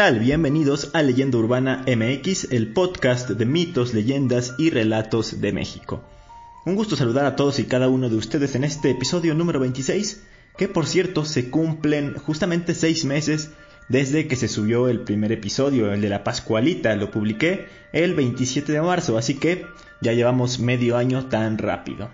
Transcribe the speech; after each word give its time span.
Bienvenidos 0.00 0.90
a 0.94 1.02
Leyenda 1.02 1.36
Urbana 1.36 1.84
MX, 1.86 2.52
el 2.52 2.72
podcast 2.72 3.28
de 3.28 3.44
mitos, 3.44 3.92
leyendas 3.92 4.54
y 4.56 4.70
relatos 4.70 5.42
de 5.42 5.52
México. 5.52 6.02
Un 6.64 6.74
gusto 6.74 6.96
saludar 6.96 7.26
a 7.26 7.36
todos 7.36 7.58
y 7.58 7.64
cada 7.64 7.90
uno 7.90 8.08
de 8.08 8.16
ustedes 8.16 8.54
en 8.54 8.64
este 8.64 8.90
episodio 8.90 9.34
número 9.34 9.60
26, 9.60 10.22
que 10.56 10.68
por 10.68 10.86
cierto 10.86 11.26
se 11.26 11.50
cumplen 11.50 12.14
justamente 12.14 12.74
seis 12.74 13.04
meses 13.04 13.50
desde 13.90 14.26
que 14.26 14.36
se 14.36 14.48
subió 14.48 14.88
el 14.88 15.00
primer 15.00 15.32
episodio, 15.32 15.92
el 15.92 16.00
de 16.00 16.08
la 16.08 16.24
Pascualita, 16.24 16.96
lo 16.96 17.10
publiqué 17.10 17.66
el 17.92 18.14
27 18.14 18.72
de 18.72 18.80
marzo, 18.80 19.18
así 19.18 19.34
que 19.34 19.66
ya 20.00 20.14
llevamos 20.14 20.60
medio 20.60 20.96
año 20.96 21.26
tan 21.26 21.58
rápido. 21.58 22.08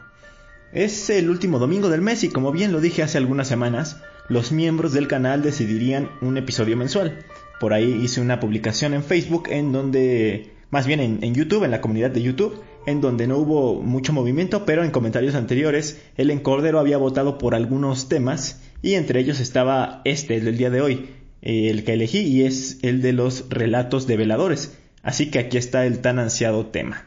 Es 0.72 1.08
el 1.08 1.30
último 1.30 1.60
domingo 1.60 1.88
del 1.88 2.02
mes 2.02 2.24
y 2.24 2.30
como 2.30 2.50
bien 2.50 2.72
lo 2.72 2.80
dije 2.80 3.04
hace 3.04 3.16
algunas 3.16 3.46
semanas, 3.46 3.98
los 4.28 4.50
miembros 4.50 4.92
del 4.92 5.06
canal 5.06 5.40
decidirían 5.40 6.10
un 6.20 6.36
episodio 6.36 6.76
mensual. 6.76 7.24
Por 7.60 7.72
ahí 7.72 8.00
hice 8.02 8.20
una 8.20 8.40
publicación 8.40 8.92
en 8.92 9.02
Facebook 9.02 9.48
en 9.50 9.72
donde, 9.72 10.50
más 10.70 10.86
bien 10.86 11.00
en, 11.00 11.34
YouTube, 11.34 11.64
en 11.64 11.70
la 11.70 11.80
comunidad 11.80 12.10
de 12.10 12.22
YouTube, 12.22 12.62
en 12.86 13.00
donde 13.00 13.26
no 13.26 13.38
hubo 13.38 13.82
mucho 13.82 14.12
movimiento, 14.12 14.64
pero 14.66 14.84
en 14.84 14.90
comentarios 14.90 15.34
anteriores 15.34 16.00
el 16.16 16.30
encordero 16.30 16.78
había 16.78 16.98
votado 16.98 17.38
por 17.38 17.54
algunos 17.54 18.08
temas 18.08 18.60
y 18.82 18.94
entre 18.94 19.20
ellos 19.20 19.40
estaba 19.40 20.02
este, 20.04 20.36
el 20.36 20.44
del 20.44 20.58
día 20.58 20.70
de 20.70 20.80
hoy, 20.82 21.10
el 21.42 21.84
que 21.84 21.94
elegí 21.94 22.20
y 22.20 22.42
es 22.44 22.78
el 22.82 23.00
de 23.00 23.12
los 23.12 23.48
relatos 23.48 24.06
de 24.06 24.16
veladores. 24.16 24.76
Así 25.02 25.30
que 25.30 25.38
aquí 25.38 25.56
está 25.56 25.86
el 25.86 26.00
tan 26.00 26.18
ansiado 26.18 26.66
tema. 26.66 27.06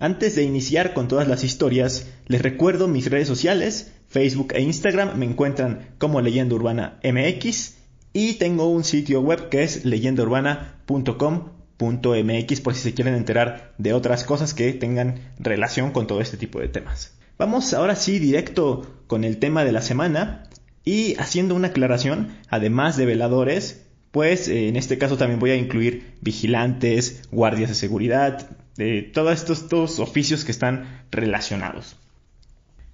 Antes 0.00 0.36
de 0.36 0.44
iniciar 0.44 0.94
con 0.94 1.08
todas 1.08 1.26
las 1.26 1.42
historias, 1.42 2.06
les 2.26 2.40
recuerdo 2.40 2.86
mis 2.86 3.10
redes 3.10 3.26
sociales, 3.26 3.92
Facebook 4.08 4.52
e 4.54 4.62
Instagram 4.62 5.18
me 5.18 5.26
encuentran 5.26 5.88
como 5.98 6.20
Leyenda 6.20 6.54
Urbana 6.54 7.00
MX 7.02 7.77
y 8.18 8.34
tengo 8.34 8.66
un 8.66 8.82
sitio 8.82 9.20
web 9.20 9.48
que 9.48 9.62
es 9.62 9.84
leyendaurbana.com.mx 9.84 12.60
por 12.60 12.74
si 12.74 12.80
se 12.80 12.92
quieren 12.92 13.14
enterar 13.14 13.74
de 13.78 13.92
otras 13.92 14.24
cosas 14.24 14.54
que 14.54 14.72
tengan 14.72 15.20
relación 15.38 15.92
con 15.92 16.08
todo 16.08 16.20
este 16.20 16.36
tipo 16.36 16.58
de 16.58 16.66
temas. 16.66 17.16
Vamos 17.38 17.72
ahora 17.74 17.94
sí 17.94 18.18
directo 18.18 19.04
con 19.06 19.22
el 19.22 19.38
tema 19.38 19.64
de 19.64 19.70
la 19.70 19.82
semana 19.82 20.48
y 20.84 21.14
haciendo 21.20 21.54
una 21.54 21.68
aclaración, 21.68 22.36
además 22.48 22.96
de 22.96 23.06
veladores, 23.06 23.86
pues 24.10 24.48
en 24.48 24.74
este 24.74 24.98
caso 24.98 25.16
también 25.16 25.38
voy 25.38 25.50
a 25.50 25.56
incluir 25.56 26.16
vigilantes, 26.20 27.22
guardias 27.30 27.68
de 27.68 27.76
seguridad, 27.76 28.50
de 28.76 29.02
todos 29.02 29.32
estos, 29.32 29.62
estos 29.62 30.00
oficios 30.00 30.44
que 30.44 30.50
están 30.50 31.04
relacionados. 31.12 31.94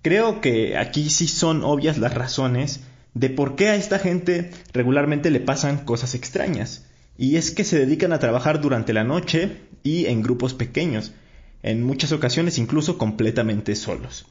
Creo 0.02 0.42
que 0.42 0.76
aquí 0.76 1.08
sí 1.08 1.28
son 1.28 1.64
obvias 1.64 1.96
las 1.96 2.12
razones 2.12 2.82
de 3.14 3.30
por 3.30 3.56
qué 3.56 3.68
a 3.68 3.76
esta 3.76 3.98
gente 3.98 4.50
regularmente 4.72 5.30
le 5.30 5.40
pasan 5.40 5.84
cosas 5.84 6.14
extrañas. 6.14 6.84
Y 7.16 7.36
es 7.36 7.52
que 7.52 7.64
se 7.64 7.78
dedican 7.78 8.12
a 8.12 8.18
trabajar 8.18 8.60
durante 8.60 8.92
la 8.92 9.04
noche 9.04 9.58
y 9.82 10.06
en 10.06 10.22
grupos 10.22 10.52
pequeños, 10.54 11.12
en 11.62 11.82
muchas 11.82 12.12
ocasiones 12.12 12.58
incluso 12.58 12.98
completamente 12.98 13.76
solos. 13.76 14.26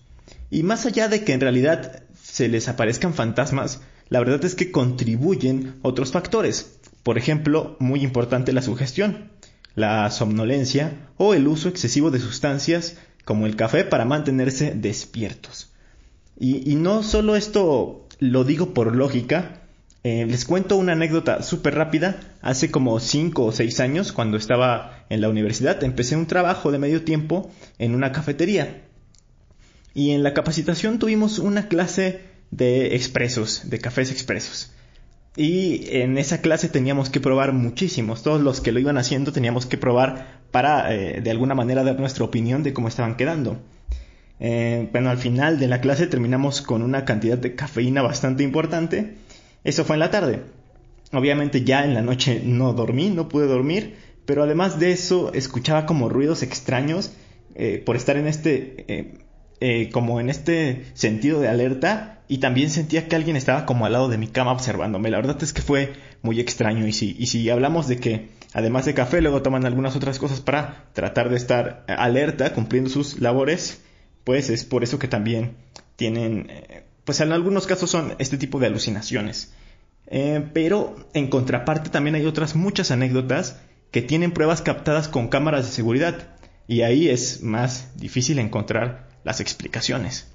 Y 0.51 0.63
más 0.63 0.85
allá 0.85 1.07
de 1.07 1.23
que 1.23 1.33
en 1.33 1.41
realidad 1.41 2.03
se 2.21 2.49
les 2.49 2.67
aparezcan 2.67 3.13
fantasmas, 3.13 3.81
la 4.09 4.19
verdad 4.19 4.43
es 4.45 4.55
que 4.55 4.71
contribuyen 4.71 5.75
otros 5.81 6.11
factores. 6.11 6.77
Por 7.03 7.17
ejemplo, 7.17 7.77
muy 7.79 8.03
importante 8.03 8.53
la 8.53 8.61
sugestión, 8.61 9.31
la 9.75 10.09
somnolencia 10.11 11.09
o 11.17 11.33
el 11.33 11.47
uso 11.47 11.69
excesivo 11.69 12.11
de 12.11 12.19
sustancias 12.19 12.97
como 13.25 13.45
el 13.45 13.55
café 13.55 13.83
para 13.85 14.05
mantenerse 14.05 14.73
despiertos. 14.75 15.71
Y, 16.39 16.75
no 16.75 17.03
solo 17.03 17.35
esto 17.35 18.02
lo 18.23 18.45
digo 18.45 18.73
por 18.73 18.95
lógica. 18.95 19.59
Eh, 20.05 20.25
les 20.25 20.45
cuento 20.45 20.77
una 20.77 20.93
anécdota 20.93 21.43
súper 21.43 21.75
rápida. 21.75 22.19
Hace 22.41 22.71
como 22.71 22.99
5 22.99 23.43
o 23.43 23.51
6 23.51 23.79
años, 23.81 24.11
cuando 24.13 24.37
estaba 24.37 25.05
en 25.09 25.19
la 25.19 25.29
universidad, 25.29 25.83
empecé 25.83 26.15
un 26.15 26.25
trabajo 26.25 26.71
de 26.71 26.79
medio 26.79 27.03
tiempo 27.03 27.51
en 27.79 27.93
una 27.93 28.11
cafetería. 28.13 28.83
Y 29.93 30.11
en 30.11 30.23
la 30.23 30.33
capacitación 30.33 30.99
tuvimos 30.99 31.37
una 31.37 31.67
clase 31.67 32.21
de 32.49 32.95
expresos, 32.95 33.69
de 33.69 33.79
cafés 33.79 34.09
expresos. 34.09 34.71
Y 35.35 35.87
en 35.97 36.17
esa 36.17 36.41
clase 36.41 36.69
teníamos 36.69 37.09
que 37.09 37.19
probar 37.19 37.51
muchísimos. 37.51 38.23
Todos 38.23 38.41
los 38.41 38.61
que 38.61 38.71
lo 38.71 38.79
iban 38.79 38.97
haciendo 38.97 39.33
teníamos 39.33 39.65
que 39.65 39.77
probar 39.77 40.41
para 40.51 40.93
eh, 40.93 41.21
de 41.21 41.31
alguna 41.31 41.55
manera 41.55 41.83
dar 41.83 41.99
nuestra 41.99 42.23
opinión 42.23 42.63
de 42.63 42.73
cómo 42.73 42.87
estaban 42.87 43.17
quedando. 43.17 43.59
Eh, 44.39 44.89
bueno, 44.91 45.09
al 45.09 45.17
final 45.17 45.59
de 45.59 45.67
la 45.67 45.81
clase 45.81 46.07
terminamos 46.07 46.61
con 46.61 46.81
una 46.81 47.05
cantidad 47.05 47.37
de 47.37 47.55
cafeína 47.55 48.01
bastante 48.01 48.43
importante. 48.43 49.15
Eso 49.63 49.85
fue 49.85 49.95
en 49.95 50.01
la 50.01 50.11
tarde. 50.11 50.41
Obviamente 51.11 51.63
ya 51.63 51.85
en 51.85 51.93
la 51.93 52.01
noche 52.01 52.41
no 52.43 52.73
dormí, 52.73 53.09
no 53.09 53.29
pude 53.29 53.45
dormir, 53.45 53.95
pero 54.25 54.43
además 54.43 54.79
de 54.79 54.91
eso 54.91 55.31
escuchaba 55.33 55.85
como 55.85 56.09
ruidos 56.09 56.43
extraños 56.43 57.13
eh, 57.55 57.81
por 57.85 57.95
estar 57.95 58.17
en 58.17 58.27
este, 58.27 59.19
eh, 59.59 59.89
como 59.91 60.19
en 60.19 60.29
este 60.29 60.85
sentido 60.93 61.39
de 61.39 61.47
alerta 61.47 62.21
y 62.27 62.39
también 62.39 62.69
sentía 62.69 63.07
que 63.07 63.15
alguien 63.15 63.35
estaba 63.35 63.65
como 63.65 63.85
al 63.85 63.93
lado 63.93 64.09
de 64.09 64.17
mi 64.17 64.27
cama 64.27 64.51
observándome. 64.51 65.11
La 65.11 65.17
verdad 65.17 65.37
es 65.43 65.53
que 65.53 65.61
fue 65.61 65.93
muy 66.21 66.39
extraño 66.39 66.87
y 66.87 66.93
si, 66.93 67.15
y 67.19 67.27
si 67.27 67.49
hablamos 67.49 67.87
de 67.87 67.97
que 67.97 68.29
además 68.53 68.85
de 68.85 68.93
café 68.93 69.21
luego 69.21 69.41
toman 69.41 69.65
algunas 69.65 69.95
otras 69.95 70.19
cosas 70.19 70.41
para 70.41 70.85
tratar 70.93 71.29
de 71.29 71.35
estar 71.35 71.85
alerta 71.87 72.53
cumpliendo 72.53 72.89
sus 72.89 73.19
labores, 73.19 73.83
pues 74.23 74.49
es 74.49 74.65
por 74.65 74.83
eso 74.83 74.99
que 74.99 75.07
también 75.07 75.55
tienen, 75.95 76.47
eh, 76.49 76.83
pues 77.05 77.19
en 77.19 77.31
algunos 77.31 77.67
casos 77.67 77.89
son 77.89 78.15
este 78.19 78.37
tipo 78.37 78.59
de 78.59 78.67
alucinaciones. 78.67 79.53
Eh, 80.07 80.45
pero 80.53 80.95
en 81.13 81.29
contraparte 81.29 81.89
también 81.89 82.15
hay 82.15 82.25
otras 82.25 82.55
muchas 82.55 82.91
anécdotas 82.91 83.57
que 83.91 84.01
tienen 84.01 84.31
pruebas 84.31 84.61
captadas 84.61 85.07
con 85.07 85.27
cámaras 85.27 85.65
de 85.65 85.71
seguridad 85.71 86.35
y 86.67 86.81
ahí 86.81 87.09
es 87.09 87.41
más 87.43 87.91
difícil 87.95 88.39
encontrar 88.39 89.07
las 89.23 89.39
explicaciones. 89.39 90.27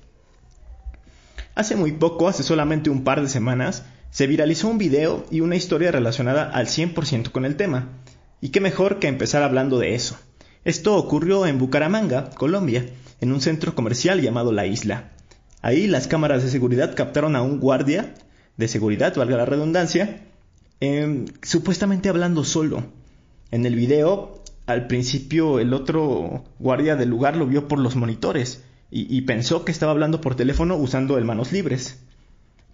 Hace 1.55 1.77
muy 1.77 1.93
poco, 1.93 2.29
hace 2.29 2.43
solamente 2.43 2.91
un 2.91 3.05
par 3.05 3.21
de 3.21 3.29
semanas, 3.29 3.85
se 4.11 4.27
viralizó 4.27 4.69
un 4.69 4.79
video 4.79 5.27
y 5.31 5.41
una 5.41 5.57
historia 5.57 5.91
relacionada 5.91 6.45
al 6.45 6.67
100% 6.67 7.31
con 7.31 7.45
el 7.45 7.57
tema. 7.57 7.89
Y 8.41 8.51
qué 8.51 8.61
mejor 8.61 8.99
que 9.01 9.09
empezar 9.09 9.43
hablando 9.43 9.79
de 9.79 9.95
eso. 9.95 10.17
Esto 10.65 10.97
ocurrió 10.97 11.47
en 11.47 11.59
Bucaramanga, 11.59 12.31
Colombia, 12.31 12.87
en 13.21 13.33
un 13.33 13.41
centro 13.41 13.75
comercial 13.75 14.21
llamado 14.23 14.53
La 14.53 14.67
Isla. 14.67 15.13
Ahí 15.61 15.87
las 15.87 16.07
cámaras 16.07 16.43
de 16.43 16.51
seguridad 16.51 16.95
captaron 16.95 17.35
a 17.35 17.43
un 17.43 17.59
guardia 17.59 18.15
de 18.57 18.69
seguridad, 18.69 19.15
valga 19.17 19.37
la 19.37 19.47
redundancia, 19.47 20.23
em, 20.81 21.27
supuestamente 21.43 22.09
hablando 22.09 22.45
solo. 22.45 22.85
En 23.51 23.67
el 23.67 23.75
video, 23.75 24.43
al 24.67 24.87
principio 24.87 25.59
el 25.59 25.73
otro 25.73 26.45
guardia 26.59 26.97
del 26.97 27.09
lugar 27.09 27.37
lo 27.37 27.47
vio 27.47 27.67
por 27.69 27.79
los 27.79 27.97
monitores 27.97 28.63
y, 28.91 29.15
y 29.15 29.23
pensó 29.23 29.65
que 29.65 29.73
estaba 29.73 29.93
hablando 29.93 30.21
por 30.21 30.37
teléfono 30.37 30.77
usando 30.77 31.19
el 31.19 31.25
manos 31.25 31.53
libres. 31.53 31.99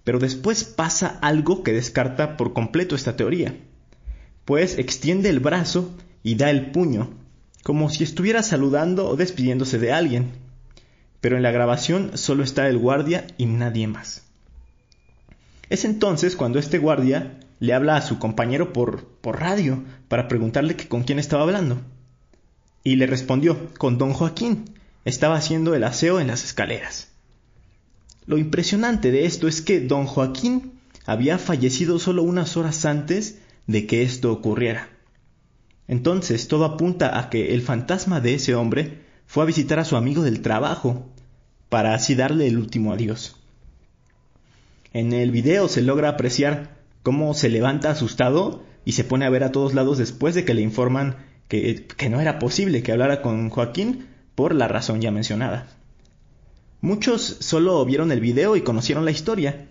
Pero 0.03 0.19
después 0.19 0.65
pasa 0.65 1.19
algo 1.22 1.62
que 1.62 1.72
descarta 1.72 2.37
por 2.37 2.53
completo 2.53 2.94
esta 2.94 3.16
teoría, 3.16 3.56
pues 4.44 4.79
extiende 4.79 5.31
el 5.31 5.41
brazo 5.41 5.94
y 6.23 6.35
da 6.35 6.50
el 6.50 6.70
puño, 6.70 7.24
como 7.64 7.88
si 7.88 8.05
estuviera 8.05 8.43
saludando 8.43 9.08
o 9.08 9.16
despidiéndose 9.16 9.78
de 9.78 9.90
alguien. 9.90 10.32
Pero 11.22 11.38
en 11.38 11.43
la 11.43 11.50
grabación 11.50 12.12
solo 12.16 12.44
está 12.44 12.69
el 12.69 12.78
guardia 12.78 13.26
y 13.38 13.46
nadie 13.46 13.88
más. 13.88 14.22
Es 15.70 15.87
entonces 15.87 16.37
cuando 16.37 16.58
este 16.58 16.76
guardia 16.76 17.40
le 17.61 17.72
habla 17.72 17.96
a 17.96 18.02
su 18.02 18.19
compañero 18.19 18.75
por, 18.75 19.06
por 19.06 19.40
radio 19.40 19.82
para 20.08 20.28
preguntarle 20.28 20.76
que 20.76 20.88
con 20.88 21.05
quién 21.05 21.19
estaba 21.19 21.44
hablando. 21.44 21.81
Y 22.84 22.96
le 22.96 23.06
respondió, 23.06 23.70
con 23.78 23.96
don 23.96 24.12
Joaquín. 24.12 24.67
Estaba 25.06 25.37
haciendo 25.37 25.75
el 25.75 25.84
aseo 25.84 26.20
en 26.20 26.26
las 26.26 26.44
escaleras. 26.44 27.08
Lo 28.26 28.37
impresionante 28.37 29.10
de 29.10 29.25
esto 29.25 29.49
es 29.49 29.62
que 29.62 29.81
don 29.81 30.05
Joaquín 30.05 30.72
había 31.06 31.38
fallecido 31.38 31.99
solo 31.99 32.25
unas 32.25 32.58
horas 32.58 32.84
antes 32.84 33.38
de 33.67 33.87
que 33.87 34.02
esto 34.02 34.31
ocurriera. 34.32 34.94
Entonces 35.88 36.48
todo 36.48 36.64
apunta 36.64 37.19
a 37.19 37.31
que 37.31 37.54
el 37.54 37.62
fantasma 37.62 38.20
de 38.20 38.34
ese 38.34 38.54
hombre 38.54 39.02
fue 39.26 39.42
a 39.42 39.46
visitar 39.46 39.78
a 39.78 39.84
su 39.84 39.96
amigo 39.96 40.22
del 40.22 40.40
trabajo 40.40 41.06
para 41.69 41.94
así 41.94 42.14
darle 42.14 42.46
el 42.46 42.58
último 42.58 42.92
adiós. 42.92 43.36
En 44.92 45.12
el 45.12 45.31
video 45.31 45.69
se 45.69 45.82
logra 45.82 46.08
apreciar 46.08 46.76
cómo 47.02 47.34
se 47.34 47.48
levanta 47.48 47.90
asustado 47.90 48.62
y 48.84 48.92
se 48.92 49.04
pone 49.04 49.26
a 49.26 49.31
ver 49.31 49.44
a 49.44 49.52
todos 49.52 49.75
lados 49.75 49.98
después 49.98 50.34
de 50.34 50.44
que 50.44 50.54
le 50.54 50.62
informan 50.62 51.16
que, 51.48 51.86
que 51.86 52.08
no 52.08 52.20
era 52.20 52.38
posible 52.38 52.82
que 52.82 52.92
hablara 52.92 53.20
con 53.22 53.50
Joaquín 53.50 54.06
por 54.34 54.54
la 54.54 54.69
razón 54.69 55.00
ya 55.00 55.10
mencionada. 55.10 55.66
Muchos 56.81 57.38
solo 57.40 57.84
vieron 57.84 58.12
el 58.12 58.20
video 58.20 58.56
y 58.56 58.62
conocieron 58.62 59.04
la 59.04 59.10
historia, 59.10 59.66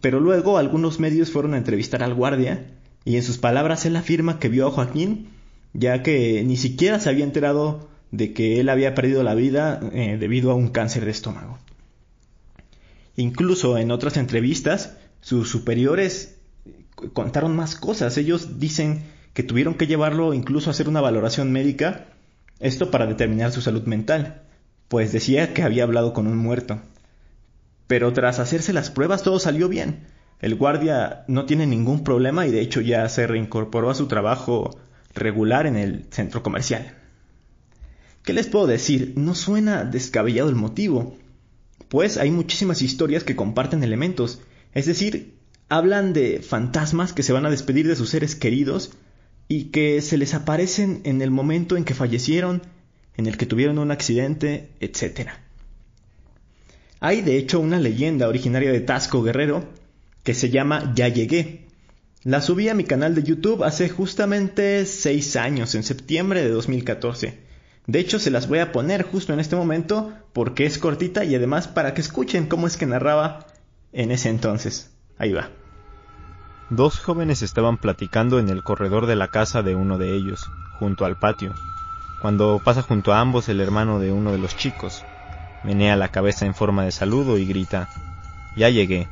pero 0.00 0.20
luego 0.20 0.58
algunos 0.58 1.00
medios 1.00 1.30
fueron 1.30 1.54
a 1.54 1.58
entrevistar 1.58 2.02
al 2.02 2.14
guardia 2.14 2.66
y 3.04 3.16
en 3.16 3.22
sus 3.22 3.38
palabras 3.38 3.86
él 3.86 3.96
afirma 3.96 4.38
que 4.38 4.48
vio 4.48 4.66
a 4.66 4.70
Joaquín 4.70 5.28
ya 5.72 6.02
que 6.02 6.42
ni 6.44 6.56
siquiera 6.56 7.00
se 7.00 7.08
había 7.08 7.24
enterado 7.24 7.88
de 8.10 8.32
que 8.32 8.60
él 8.60 8.68
había 8.68 8.94
perdido 8.94 9.22
la 9.22 9.34
vida 9.34 9.80
eh, 9.92 10.16
debido 10.18 10.50
a 10.50 10.54
un 10.54 10.68
cáncer 10.68 11.04
de 11.04 11.12
estómago. 11.12 11.58
Incluso 13.16 13.78
en 13.78 13.90
otras 13.90 14.16
entrevistas, 14.16 14.96
sus 15.20 15.50
superiores 15.50 16.38
contaron 17.12 17.54
más 17.54 17.76
cosas. 17.76 18.16
Ellos 18.16 18.58
dicen 18.58 19.04
que 19.32 19.42
tuvieron 19.42 19.74
que 19.74 19.86
llevarlo 19.86 20.34
incluso 20.34 20.70
a 20.70 20.72
hacer 20.72 20.88
una 20.88 21.00
valoración 21.00 21.52
médica, 21.52 22.06
esto 22.58 22.90
para 22.90 23.06
determinar 23.06 23.52
su 23.52 23.60
salud 23.60 23.84
mental, 23.84 24.42
pues 24.88 25.12
decía 25.12 25.54
que 25.54 25.62
había 25.62 25.84
hablado 25.84 26.12
con 26.12 26.26
un 26.26 26.36
muerto. 26.36 26.80
Pero 27.86 28.12
tras 28.12 28.38
hacerse 28.38 28.72
las 28.72 28.90
pruebas 28.90 29.22
todo 29.22 29.38
salió 29.38 29.68
bien. 29.68 30.06
El 30.40 30.54
guardia 30.54 31.24
no 31.28 31.44
tiene 31.44 31.66
ningún 31.66 32.02
problema 32.02 32.46
y 32.46 32.50
de 32.50 32.60
hecho 32.60 32.80
ya 32.80 33.08
se 33.08 33.26
reincorporó 33.26 33.90
a 33.90 33.94
su 33.94 34.06
trabajo 34.06 34.78
regular 35.14 35.66
en 35.66 35.76
el 35.76 36.06
centro 36.10 36.42
comercial. 36.42 36.96
¿Qué 38.22 38.32
les 38.32 38.46
puedo 38.46 38.66
decir? 38.66 39.14
No 39.16 39.34
suena 39.34 39.84
descabellado 39.84 40.48
el 40.48 40.56
motivo, 40.56 41.16
pues 41.88 42.18
hay 42.18 42.30
muchísimas 42.30 42.82
historias 42.82 43.24
que 43.24 43.36
comparten 43.36 43.82
elementos, 43.82 44.40
es 44.74 44.86
decir, 44.86 45.34
hablan 45.68 46.12
de 46.12 46.40
fantasmas 46.40 47.12
que 47.12 47.22
se 47.22 47.32
van 47.32 47.46
a 47.46 47.50
despedir 47.50 47.88
de 47.88 47.96
sus 47.96 48.10
seres 48.10 48.34
queridos 48.34 48.92
y 49.48 49.64
que 49.64 50.00
se 50.00 50.16
les 50.16 50.34
aparecen 50.34 51.00
en 51.04 51.22
el 51.22 51.30
momento 51.30 51.76
en 51.76 51.84
que 51.84 51.94
fallecieron, 51.94 52.62
en 53.16 53.26
el 53.26 53.36
que 53.36 53.46
tuvieron 53.46 53.78
un 53.78 53.90
accidente, 53.90 54.70
etc. 54.80 55.30
Hay 57.00 57.22
de 57.22 57.38
hecho 57.38 57.58
una 57.58 57.80
leyenda 57.80 58.28
originaria 58.28 58.70
de 58.70 58.80
Tasco 58.80 59.22
Guerrero 59.22 59.64
que 60.22 60.34
se 60.34 60.50
llama 60.50 60.92
Ya 60.94 61.08
llegué. 61.08 61.66
La 62.22 62.42
subí 62.42 62.68
a 62.68 62.74
mi 62.74 62.84
canal 62.84 63.14
de 63.14 63.22
YouTube 63.22 63.64
hace 63.64 63.88
justamente 63.88 64.84
6 64.84 65.36
años, 65.36 65.74
en 65.74 65.82
septiembre 65.82 66.42
de 66.42 66.50
2014. 66.50 67.40
De 67.86 67.98
hecho, 67.98 68.18
se 68.18 68.30
las 68.30 68.46
voy 68.46 68.58
a 68.58 68.72
poner 68.72 69.04
justo 69.04 69.32
en 69.32 69.40
este 69.40 69.56
momento 69.56 70.12
porque 70.34 70.66
es 70.66 70.76
cortita 70.76 71.24
y 71.24 71.34
además 71.34 71.66
para 71.66 71.94
que 71.94 72.02
escuchen 72.02 72.46
cómo 72.46 72.66
es 72.66 72.76
que 72.76 72.84
narraba 72.84 73.46
en 73.94 74.10
ese 74.10 74.28
entonces. 74.28 74.94
Ahí 75.16 75.32
va. 75.32 75.48
Dos 76.68 76.98
jóvenes 76.98 77.40
estaban 77.40 77.78
platicando 77.78 78.38
en 78.38 78.50
el 78.50 78.62
corredor 78.62 79.06
de 79.06 79.16
la 79.16 79.28
casa 79.28 79.62
de 79.62 79.74
uno 79.74 79.96
de 79.96 80.14
ellos, 80.14 80.46
junto 80.78 81.06
al 81.06 81.18
patio, 81.18 81.54
cuando 82.20 82.60
pasa 82.62 82.82
junto 82.82 83.14
a 83.14 83.20
ambos 83.20 83.48
el 83.48 83.62
hermano 83.62 83.98
de 83.98 84.12
uno 84.12 84.30
de 84.30 84.38
los 84.38 84.58
chicos. 84.58 85.04
Menea 85.64 85.96
la 85.96 86.08
cabeza 86.08 86.44
en 86.44 86.54
forma 86.54 86.84
de 86.84 86.92
saludo 86.92 87.38
y 87.38 87.46
grita, 87.46 87.88
Ya 88.56 88.68
llegué. 88.68 89.08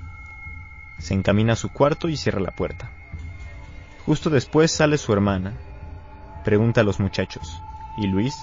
Se 0.98 1.14
encamina 1.14 1.54
a 1.54 1.56
su 1.56 1.70
cuarto 1.70 2.10
y 2.10 2.18
cierra 2.18 2.40
la 2.40 2.50
puerta. 2.50 2.90
Justo 4.08 4.30
después 4.30 4.72
sale 4.72 4.96
su 4.96 5.12
hermana. 5.12 5.52
Pregunta 6.42 6.80
a 6.80 6.84
los 6.84 6.98
muchachos, 6.98 7.60
¿y 7.98 8.06
Luis? 8.06 8.34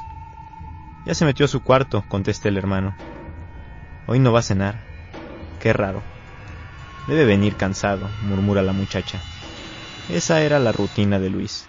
Ya 1.08 1.16
se 1.16 1.26
metió 1.26 1.46
a 1.46 1.48
su 1.48 1.64
cuarto, 1.64 2.06
contesta 2.08 2.50
el 2.50 2.58
hermano. 2.58 2.96
Hoy 4.06 4.20
no 4.20 4.32
va 4.32 4.42
a 4.42 4.44
cenar. 4.44 4.80
Qué 5.60 5.74
raro. 5.74 6.04
Debe 7.08 7.26
venir 7.26 7.56
cansado, 7.56 8.08
murmura 8.22 8.62
la 8.62 8.74
muchacha. 8.74 9.20
Esa 10.08 10.44
era 10.44 10.60
la 10.60 10.72
rutina 10.72 11.18
de 11.18 11.32
Luis. 11.32 11.66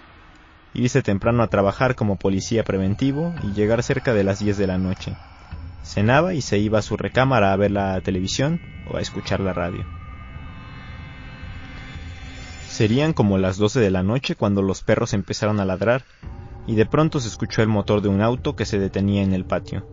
Irse 0.75 1.01
temprano 1.01 1.41
a 1.41 1.47
trabajar 1.47 1.95
como 1.95 2.17
policía 2.17 2.63
preventivo 2.63 3.33
y 3.41 3.53
llegar 3.53 3.81
cerca 3.81 4.13
de 4.13 4.23
las 4.23 4.37
10 4.37 4.59
de 4.59 4.67
la 4.67 4.77
noche. 4.77 5.15
Cenaba 5.81 6.35
y 6.35 6.43
se 6.43 6.59
iba 6.59 6.77
a 6.77 6.83
su 6.83 6.97
recámara 6.97 7.51
a 7.51 7.55
ver 7.55 7.71
la 7.71 7.99
televisión 8.01 8.61
o 8.91 8.97
a 8.97 9.01
escuchar 9.01 9.39
la 9.39 9.53
radio. 9.53 9.96
Serían 12.77 13.13
como 13.13 13.39
las 13.39 13.57
12 13.57 13.79
de 13.79 13.89
la 13.89 14.03
noche 14.03 14.35
cuando 14.35 14.61
los 14.61 14.83
perros 14.83 15.13
empezaron 15.13 15.59
a 15.59 15.65
ladrar 15.65 16.03
y 16.67 16.75
de 16.75 16.85
pronto 16.85 17.19
se 17.19 17.27
escuchó 17.27 17.63
el 17.63 17.69
motor 17.69 18.01
de 18.03 18.07
un 18.07 18.21
auto 18.21 18.55
que 18.55 18.65
se 18.65 18.77
detenía 18.77 19.23
en 19.23 19.33
el 19.33 19.45
patio. 19.45 19.87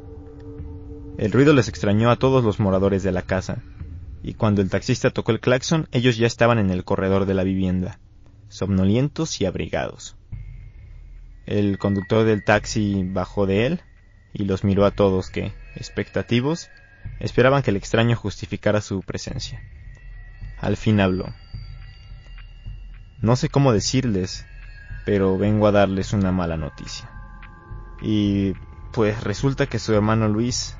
El 1.16 1.32
ruido 1.32 1.54
les 1.54 1.68
extrañó 1.68 2.10
a 2.10 2.16
todos 2.16 2.44
los 2.44 2.60
moradores 2.60 3.02
de 3.02 3.10
la 3.10 3.22
casa, 3.22 3.62
y 4.22 4.34
cuando 4.34 4.60
el 4.60 4.68
taxista 4.68 5.08
tocó 5.08 5.32
el 5.32 5.40
claxon 5.40 5.88
ellos 5.92 6.18
ya 6.18 6.26
estaban 6.26 6.58
en 6.58 6.68
el 6.68 6.84
corredor 6.84 7.24
de 7.24 7.32
la 7.32 7.42
vivienda, 7.42 8.00
somnolientos 8.50 9.40
y 9.40 9.46
abrigados. 9.46 10.18
El 11.46 11.78
conductor 11.78 12.26
del 12.26 12.44
taxi 12.44 13.02
bajó 13.02 13.46
de 13.46 13.64
él 13.64 13.80
y 14.34 14.44
los 14.44 14.62
miró 14.62 14.84
a 14.84 14.90
todos 14.90 15.30
que, 15.30 15.54
expectativos, 15.74 16.68
esperaban 17.18 17.62
que 17.62 17.70
el 17.70 17.78
extraño 17.78 18.14
justificara 18.14 18.82
su 18.82 19.00
presencia. 19.00 19.62
Al 20.60 20.76
fin 20.76 21.00
habló. 21.00 21.32
No 23.24 23.36
sé 23.36 23.48
cómo 23.48 23.72
decirles, 23.72 24.44
pero 25.06 25.38
vengo 25.38 25.66
a 25.66 25.72
darles 25.72 26.12
una 26.12 26.30
mala 26.30 26.58
noticia. 26.58 27.08
Y 28.02 28.52
pues 28.92 29.24
resulta 29.24 29.66
que 29.66 29.78
su 29.78 29.94
hermano 29.94 30.28
Luis 30.28 30.76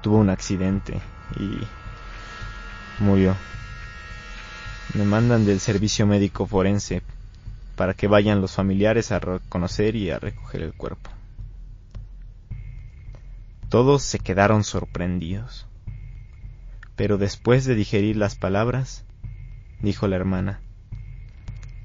tuvo 0.00 0.16
un 0.16 0.28
accidente 0.28 1.00
y 1.38 1.60
murió. 3.00 3.36
Me 4.94 5.04
mandan 5.04 5.46
del 5.46 5.60
servicio 5.60 6.04
médico 6.04 6.48
forense 6.48 7.00
para 7.76 7.94
que 7.94 8.08
vayan 8.08 8.40
los 8.40 8.54
familiares 8.54 9.12
a 9.12 9.20
reconocer 9.20 9.94
y 9.94 10.10
a 10.10 10.18
recoger 10.18 10.62
el 10.62 10.72
cuerpo. 10.72 11.10
Todos 13.68 14.02
se 14.02 14.18
quedaron 14.18 14.64
sorprendidos. 14.64 15.68
Pero 16.96 17.18
después 17.18 17.66
de 17.66 17.76
digerir 17.76 18.16
las 18.16 18.34
palabras, 18.34 19.04
dijo 19.80 20.08
la 20.08 20.16
hermana, 20.16 20.58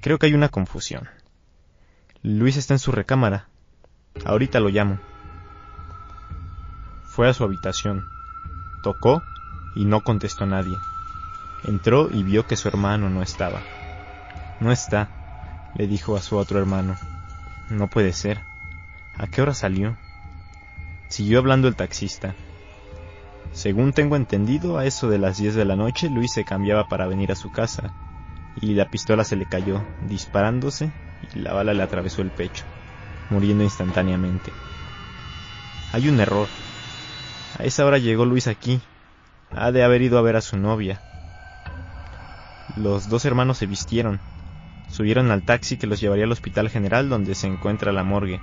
creo 0.03 0.19
que 0.19 0.25
hay 0.25 0.33
una 0.33 0.49
confusión. 0.49 1.07
Luis 2.23 2.57
está 2.57 2.73
en 2.73 2.79
su 2.79 2.91
recámara. 2.91 3.47
Ahorita 4.25 4.59
lo 4.59 4.67
llamo. 4.67 4.99
Fue 7.05 7.29
a 7.29 7.33
su 7.33 7.45
habitación. 7.45 8.05
Tocó 8.83 9.23
y 9.75 9.85
no 9.85 10.01
contestó 10.01 10.45
nadie. 10.45 10.75
Entró 11.63 12.09
y 12.11 12.21
vio 12.23 12.45
que 12.45 12.57
su 12.57 12.67
hermano 12.67 13.09
no 13.09 13.23
estaba. 13.23 13.61
No 14.59 14.73
está, 14.73 15.71
le 15.75 15.87
dijo 15.87 16.17
a 16.17 16.21
su 16.21 16.35
otro 16.35 16.59
hermano. 16.59 16.97
No 17.69 17.89
puede 17.89 18.11
ser. 18.11 18.41
¿A 19.17 19.27
qué 19.27 19.41
hora 19.41 19.53
salió? 19.53 19.95
Siguió 21.07 21.39
hablando 21.39 21.69
el 21.69 21.77
taxista. 21.77 22.35
Según 23.53 23.93
tengo 23.93 24.17
entendido, 24.17 24.77
a 24.77 24.85
eso 24.85 25.09
de 25.09 25.17
las 25.17 25.37
diez 25.37 25.55
de 25.55 25.63
la 25.63 25.77
noche 25.77 26.09
Luis 26.09 26.33
se 26.33 26.43
cambiaba 26.43 26.89
para 26.89 27.07
venir 27.07 27.31
a 27.31 27.35
su 27.35 27.53
casa, 27.53 27.93
y 28.61 28.73
la 28.73 28.89
pistola 28.89 29.23
se 29.23 29.35
le 29.35 29.45
cayó, 29.45 29.83
disparándose 30.07 30.91
y 31.33 31.39
la 31.39 31.53
bala 31.53 31.73
le 31.73 31.83
atravesó 31.83 32.21
el 32.21 32.31
pecho, 32.31 32.65
muriendo 33.29 33.63
instantáneamente. 33.63 34.51
Hay 35.91 36.09
un 36.09 36.19
error. 36.19 36.47
A 37.59 37.63
esa 37.63 37.85
hora 37.85 37.97
llegó 37.97 38.25
Luis 38.25 38.47
aquí. 38.47 38.81
Ha 39.51 39.71
de 39.71 39.83
haber 39.83 40.01
ido 40.01 40.17
a 40.17 40.21
ver 40.21 40.35
a 40.35 40.41
su 40.41 40.57
novia. 40.57 41.01
Los 42.75 43.09
dos 43.09 43.25
hermanos 43.25 43.59
se 43.59 43.67
vistieron. 43.67 44.19
Subieron 44.89 45.31
al 45.31 45.43
taxi 45.43 45.77
que 45.77 45.87
los 45.87 46.01
llevaría 46.01 46.25
al 46.25 46.31
Hospital 46.31 46.69
General 46.69 47.09
donde 47.09 47.35
se 47.35 47.47
encuentra 47.47 47.91
la 47.91 48.03
morgue. 48.03 48.41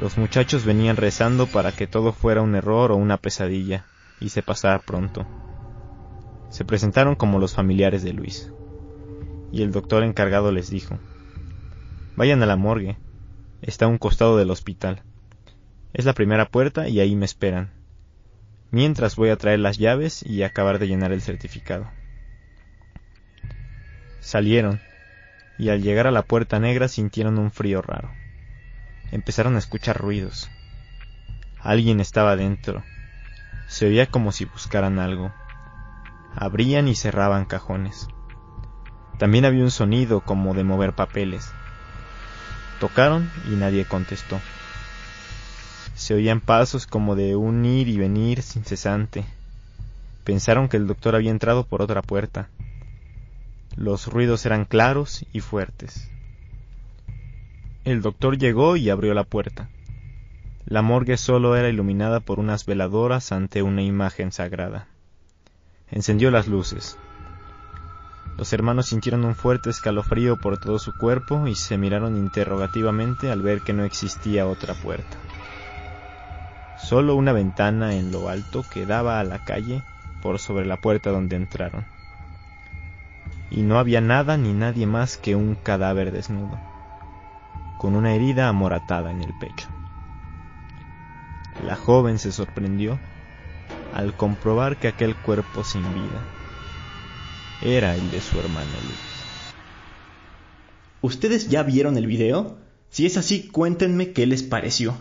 Los 0.00 0.18
muchachos 0.18 0.64
venían 0.64 0.96
rezando 0.96 1.46
para 1.46 1.70
que 1.70 1.86
todo 1.86 2.12
fuera 2.12 2.42
un 2.42 2.56
error 2.56 2.90
o 2.90 2.96
una 2.96 3.16
pesadilla 3.16 3.84
y 4.20 4.30
se 4.30 4.42
pasara 4.42 4.80
pronto. 4.80 5.24
Se 6.50 6.64
presentaron 6.64 7.14
como 7.14 7.38
los 7.38 7.54
familiares 7.54 8.02
de 8.02 8.12
Luis. 8.12 8.52
Y 9.54 9.62
el 9.62 9.70
doctor 9.70 10.02
encargado 10.02 10.50
les 10.50 10.68
dijo, 10.68 10.98
Vayan 12.16 12.42
a 12.42 12.46
la 12.46 12.56
morgue. 12.56 12.98
Está 13.62 13.84
a 13.84 13.88
un 13.88 13.98
costado 13.98 14.36
del 14.36 14.50
hospital. 14.50 15.04
Es 15.92 16.04
la 16.04 16.12
primera 16.12 16.48
puerta 16.48 16.88
y 16.88 16.98
ahí 16.98 17.14
me 17.14 17.24
esperan. 17.24 17.70
Mientras 18.72 19.14
voy 19.14 19.28
a 19.28 19.36
traer 19.36 19.60
las 19.60 19.78
llaves 19.78 20.24
y 20.26 20.42
acabar 20.42 20.80
de 20.80 20.88
llenar 20.88 21.12
el 21.12 21.22
certificado. 21.22 21.88
Salieron, 24.18 24.80
y 25.56 25.68
al 25.68 25.82
llegar 25.82 26.08
a 26.08 26.10
la 26.10 26.22
puerta 26.22 26.58
negra 26.58 26.88
sintieron 26.88 27.38
un 27.38 27.52
frío 27.52 27.80
raro. 27.80 28.10
Empezaron 29.12 29.54
a 29.54 29.60
escuchar 29.60 29.98
ruidos. 29.98 30.50
Alguien 31.60 32.00
estaba 32.00 32.34
dentro. 32.34 32.82
Se 33.68 33.86
oía 33.86 34.06
como 34.06 34.32
si 34.32 34.46
buscaran 34.46 34.98
algo. 34.98 35.32
Abrían 36.34 36.88
y 36.88 36.96
cerraban 36.96 37.44
cajones. 37.44 38.08
También 39.18 39.44
había 39.44 39.62
un 39.62 39.70
sonido 39.70 40.20
como 40.20 40.54
de 40.54 40.64
mover 40.64 40.92
papeles. 40.92 41.52
Tocaron 42.80 43.30
y 43.50 43.54
nadie 43.54 43.84
contestó. 43.84 44.40
Se 45.94 46.14
oían 46.14 46.40
pasos 46.40 46.86
como 46.86 47.14
de 47.14 47.36
un 47.36 47.64
ir 47.64 47.88
y 47.88 47.96
venir 47.96 48.42
sin 48.42 48.64
cesante. 48.64 49.24
Pensaron 50.24 50.68
que 50.68 50.76
el 50.76 50.86
doctor 50.86 51.14
había 51.14 51.30
entrado 51.30 51.64
por 51.64 51.82
otra 51.82 52.02
puerta. 52.02 52.48
Los 53.76 54.08
ruidos 54.08 54.44
eran 54.46 54.64
claros 54.64 55.24
y 55.32 55.40
fuertes. 55.40 56.10
El 57.84 58.02
doctor 58.02 58.38
llegó 58.38 58.76
y 58.76 58.90
abrió 58.90 59.14
la 59.14 59.24
puerta. 59.24 59.68
La 60.66 60.82
morgue 60.82 61.16
solo 61.18 61.56
era 61.56 61.68
iluminada 61.68 62.20
por 62.20 62.40
unas 62.40 62.64
veladoras 62.64 63.30
ante 63.32 63.62
una 63.62 63.82
imagen 63.82 64.32
sagrada. 64.32 64.88
Encendió 65.90 66.30
las 66.30 66.48
luces. 66.48 66.98
Los 68.36 68.52
hermanos 68.52 68.86
sintieron 68.86 69.24
un 69.24 69.36
fuerte 69.36 69.70
escalofrío 69.70 70.36
por 70.36 70.58
todo 70.58 70.80
su 70.80 70.96
cuerpo 70.96 71.46
y 71.46 71.54
se 71.54 71.78
miraron 71.78 72.16
interrogativamente 72.16 73.30
al 73.30 73.42
ver 73.42 73.60
que 73.60 73.72
no 73.72 73.84
existía 73.84 74.48
otra 74.48 74.74
puerta. 74.74 75.16
Solo 76.76 77.14
una 77.14 77.32
ventana 77.32 77.94
en 77.94 78.10
lo 78.10 78.28
alto 78.28 78.64
que 78.68 78.86
daba 78.86 79.20
a 79.20 79.24
la 79.24 79.44
calle 79.44 79.82
por 80.20 80.40
sobre 80.40 80.66
la 80.66 80.78
puerta 80.78 81.10
donde 81.10 81.36
entraron. 81.36 81.84
Y 83.50 83.62
no 83.62 83.78
había 83.78 84.00
nada 84.00 84.36
ni 84.36 84.52
nadie 84.52 84.86
más 84.86 85.16
que 85.16 85.36
un 85.36 85.54
cadáver 85.54 86.10
desnudo, 86.10 86.58
con 87.78 87.94
una 87.94 88.14
herida 88.14 88.48
amoratada 88.48 89.12
en 89.12 89.22
el 89.22 89.32
pecho. 89.38 89.68
La 91.64 91.76
joven 91.76 92.18
se 92.18 92.32
sorprendió 92.32 92.98
al 93.94 94.12
comprobar 94.14 94.76
que 94.76 94.88
aquel 94.88 95.14
cuerpo 95.14 95.62
sin 95.62 95.82
vida 95.94 96.33
era 97.64 97.94
el 97.96 98.10
de 98.10 98.20
su 98.20 98.38
hermana 98.38 98.70
Luz. 98.84 99.14
¿Ustedes 101.00 101.48
ya 101.48 101.62
vieron 101.62 101.96
el 101.96 102.06
video? 102.06 102.58
Si 102.90 103.06
es 103.06 103.16
así, 103.16 103.48
cuéntenme 103.48 104.12
qué 104.12 104.26
les 104.26 104.42
pareció. 104.42 104.96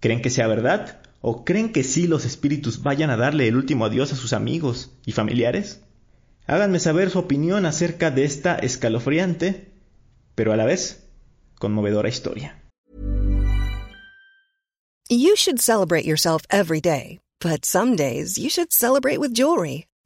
¿Creen 0.00 0.20
que 0.20 0.30
sea 0.30 0.48
verdad? 0.48 1.00
¿O 1.20 1.44
creen 1.44 1.72
que 1.72 1.84
sí 1.84 2.06
los 2.06 2.24
espíritus 2.24 2.82
vayan 2.82 3.10
a 3.10 3.16
darle 3.16 3.48
el 3.48 3.56
último 3.56 3.84
adiós 3.84 4.12
a 4.12 4.16
sus 4.16 4.32
amigos 4.32 4.90
y 5.06 5.12
familiares? 5.12 5.80
Háganme 6.46 6.80
saber 6.80 7.10
su 7.10 7.18
opinión 7.18 7.66
acerca 7.66 8.10
de 8.10 8.24
esta 8.24 8.56
escalofriante, 8.56 9.68
pero 10.34 10.52
a 10.52 10.56
la 10.56 10.64
vez 10.64 11.04
conmovedora 11.58 12.08
historia. 12.08 12.62
You 15.10 15.36
should 15.36 15.60
celebrate 15.60 16.04
yourself 16.04 16.42
every 16.50 16.80
day, 16.80 17.20
but 17.40 17.64
some 17.64 17.96
days 17.96 18.36
you 18.36 18.50
should 18.50 18.72
celebrate 18.72 19.18
with 19.18 19.32
jewelry. 19.32 19.86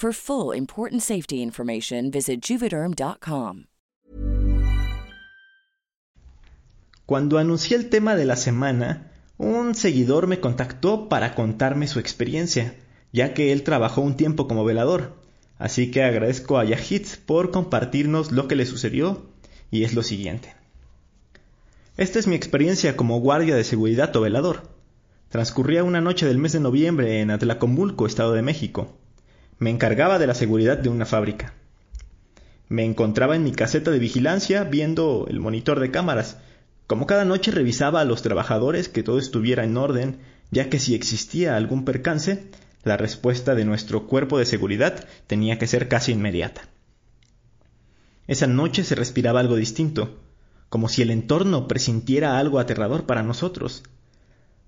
For 0.00 0.14
full 0.14 0.56
important 0.56 1.02
safety 1.02 1.42
information, 1.42 2.10
visit 2.10 2.40
juvederm.com. 2.40 3.66
Cuando 7.04 7.36
anuncié 7.36 7.76
el 7.76 7.90
tema 7.90 8.16
de 8.16 8.24
la 8.24 8.36
semana, 8.36 9.12
un 9.36 9.74
seguidor 9.74 10.26
me 10.26 10.40
contactó 10.40 11.10
para 11.10 11.34
contarme 11.34 11.86
su 11.86 11.98
experiencia, 11.98 12.76
ya 13.12 13.34
que 13.34 13.52
él 13.52 13.62
trabajó 13.62 14.00
un 14.00 14.16
tiempo 14.16 14.48
como 14.48 14.64
velador. 14.64 15.18
Así 15.58 15.90
que 15.90 16.02
agradezco 16.02 16.56
a 16.56 16.64
Yahid 16.64 17.06
por 17.26 17.50
compartirnos 17.50 18.32
lo 18.32 18.48
que 18.48 18.56
le 18.56 18.64
sucedió 18.64 19.26
y 19.70 19.84
es 19.84 19.92
lo 19.92 20.02
siguiente. 20.02 20.54
Esta 21.98 22.18
es 22.18 22.26
mi 22.26 22.36
experiencia 22.36 22.96
como 22.96 23.20
guardia 23.20 23.54
de 23.54 23.64
seguridad 23.64 24.16
o 24.16 24.22
velador. 24.22 24.62
Transcurría 25.28 25.84
una 25.84 26.00
noche 26.00 26.24
del 26.24 26.38
mes 26.38 26.52
de 26.52 26.60
noviembre 26.60 27.20
en 27.20 27.30
Atlacomulco, 27.30 28.06
Estado 28.06 28.32
de 28.32 28.40
México. 28.40 28.96
Me 29.60 29.68
encargaba 29.68 30.18
de 30.18 30.26
la 30.26 30.34
seguridad 30.34 30.78
de 30.78 30.88
una 30.88 31.04
fábrica. 31.04 31.52
Me 32.70 32.86
encontraba 32.86 33.36
en 33.36 33.44
mi 33.44 33.52
caseta 33.52 33.90
de 33.90 33.98
vigilancia 33.98 34.64
viendo 34.64 35.26
el 35.28 35.38
monitor 35.38 35.80
de 35.80 35.90
cámaras. 35.90 36.38
Como 36.86 37.06
cada 37.06 37.26
noche 37.26 37.50
revisaba 37.50 38.00
a 38.00 38.06
los 38.06 38.22
trabajadores 38.22 38.88
que 38.88 39.02
todo 39.02 39.18
estuviera 39.18 39.64
en 39.64 39.76
orden, 39.76 40.18
ya 40.50 40.70
que 40.70 40.78
si 40.78 40.94
existía 40.94 41.56
algún 41.56 41.84
percance, 41.84 42.48
la 42.84 42.96
respuesta 42.96 43.54
de 43.54 43.66
nuestro 43.66 44.06
cuerpo 44.06 44.38
de 44.38 44.46
seguridad 44.46 45.06
tenía 45.26 45.58
que 45.58 45.66
ser 45.66 45.88
casi 45.88 46.12
inmediata. 46.12 46.62
Esa 48.26 48.46
noche 48.46 48.82
se 48.82 48.94
respiraba 48.94 49.40
algo 49.40 49.56
distinto, 49.56 50.20
como 50.70 50.88
si 50.88 51.02
el 51.02 51.10
entorno 51.10 51.68
presintiera 51.68 52.38
algo 52.38 52.60
aterrador 52.60 53.04
para 53.04 53.22
nosotros. 53.22 53.82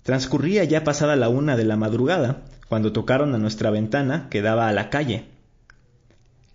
Transcurría 0.03 0.65
ya 0.65 0.83
pasada 0.83 1.15
la 1.15 1.29
una 1.29 1.57
de 1.57 1.63
la 1.63 1.77
madrugada, 1.77 2.43
cuando 2.73 2.91
tocaron 2.91 3.35
a 3.35 3.37
nuestra 3.37 3.69
ventana 3.69 4.29
que 4.31 4.41
daba 4.41 4.67
a 4.67 4.71
la 4.71 4.89
calle. 4.89 5.25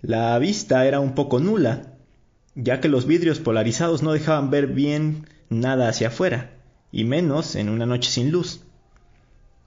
La 0.02 0.36
vista 0.40 0.84
era 0.84 0.98
un 0.98 1.14
poco 1.14 1.38
nula, 1.38 1.92
ya 2.56 2.80
que 2.80 2.88
los 2.88 3.06
vidrios 3.06 3.38
polarizados 3.38 4.02
no 4.02 4.10
dejaban 4.10 4.50
ver 4.50 4.66
bien 4.66 5.28
nada 5.48 5.88
hacia 5.88 6.08
afuera, 6.08 6.50
y 6.90 7.04
menos 7.04 7.54
en 7.54 7.68
una 7.68 7.86
noche 7.86 8.10
sin 8.10 8.32
luz. 8.32 8.62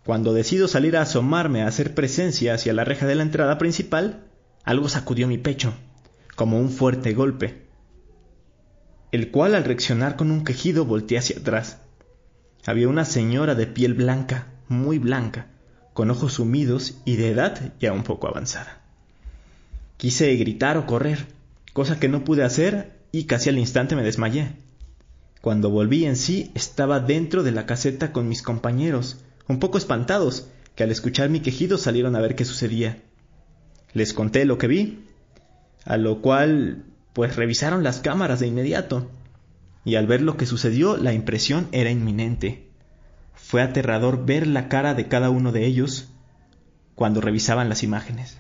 Cuando 0.04 0.34
decido 0.34 0.68
salir 0.68 0.98
a 0.98 1.04
asomarme 1.04 1.62
a 1.62 1.68
hacer 1.68 1.96
presencia 1.96 2.54
hacia 2.54 2.74
la 2.74 2.84
reja 2.84 3.08
de 3.08 3.16
la 3.16 3.24
entrada 3.24 3.58
principal, 3.58 4.26
algo 4.66 4.90
sacudió 4.90 5.30
mi 5.30 5.38
pecho, 5.38 5.74
como 6.36 6.60
un 6.60 6.70
fuerte 6.70 7.14
golpe, 7.14 7.62
el 9.14 9.32
cual 9.32 9.56
al 9.56 9.64
reaccionar 9.64 10.18
con 10.18 10.32
un 10.32 10.44
quejido 10.44 10.84
volteé 10.84 11.18
hacia 11.18 11.40
atrás. 11.40 11.78
Había 12.66 12.90
una 12.90 13.06
señora 13.06 13.56
de 13.56 13.68
piel 13.68 13.94
blanca, 13.94 14.48
muy 14.68 15.00
blanca, 15.00 15.48
con 15.94 16.10
ojos 16.10 16.34
sumidos 16.34 16.96
y 17.06 17.16
de 17.16 17.32
edad 17.32 17.74
ya 17.80 17.94
un 17.94 18.04
poco 18.04 18.28
avanzada. 18.28 18.82
Quise 19.98 20.36
gritar 20.36 20.78
o 20.78 20.86
correr, 20.86 21.28
cosa 21.74 22.00
que 22.00 22.08
no 22.08 22.24
pude 22.24 22.44
hacer 22.44 23.00
y 23.12 23.26
casi 23.26 23.50
al 23.50 23.60
instante 23.60 23.96
me 23.96 24.04
desmayé. 24.04 24.54
Cuando 25.42 25.70
volví 25.70 26.06
en 26.06 26.16
sí 26.16 26.52
estaba 26.56 27.00
dentro 27.00 27.44
de 27.44 27.52
la 27.52 27.66
caseta 27.66 28.12
con 28.12 28.30
mis 28.30 28.42
compañeros, 28.42 29.18
un 29.48 29.60
poco 29.60 29.78
espantados, 29.78 30.48
que 30.76 30.84
al 30.84 30.92
escuchar 30.92 31.30
mi 31.30 31.42
quejido 31.42 31.78
salieron 31.78 32.16
a 32.16 32.22
ver 32.22 32.36
qué 32.36 32.46
sucedía. 32.46 33.02
Les 33.94 34.14
conté 34.14 34.46
lo 34.46 34.58
que 34.58 34.68
vi, 34.68 35.06
a 35.84 35.98
lo 35.98 36.22
cual 36.22 36.86
pues 37.14 37.36
revisaron 37.36 37.84
las 37.84 38.00
cámaras 38.00 38.40
de 38.40 38.48
inmediato, 38.48 39.10
y 39.84 39.96
al 39.96 40.08
ver 40.08 40.22
lo 40.22 40.38
que 40.38 40.46
sucedió 40.46 40.96
la 40.98 41.14
impresión 41.14 41.68
era 41.72 41.90
inminente. 41.90 42.71
Fue 43.44 43.62
aterrador 43.62 44.26
ver 44.26 44.48
la 44.48 44.70
cara 44.70 44.94
de 44.94 45.08
cada 45.08 45.30
uno 45.30 45.52
de 45.52 45.66
ellos 45.66 46.10
cuando 46.96 47.22
revisaban 47.22 47.70
las 47.70 47.84
imágenes. 47.84 48.38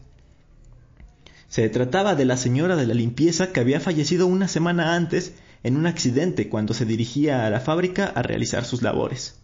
Se 1.49 1.67
trataba 1.67 2.15
de 2.15 2.23
la 2.23 2.37
señora 2.37 2.77
de 2.77 2.87
la 2.87 2.93
limpieza 2.93 3.51
que 3.51 3.59
había 3.59 3.81
fallecido 3.81 4.25
una 4.27 4.47
semana 4.47 4.95
antes 4.95 5.33
en 5.63 5.75
un 5.75 5.85
accidente 5.85 6.47
cuando 6.47 6.73
se 6.73 6.85
dirigía 6.85 7.45
a 7.45 7.49
la 7.49 7.59
fábrica 7.59 8.05
a 8.05 8.21
realizar 8.21 8.63
sus 8.63 8.81
labores. 8.81 9.35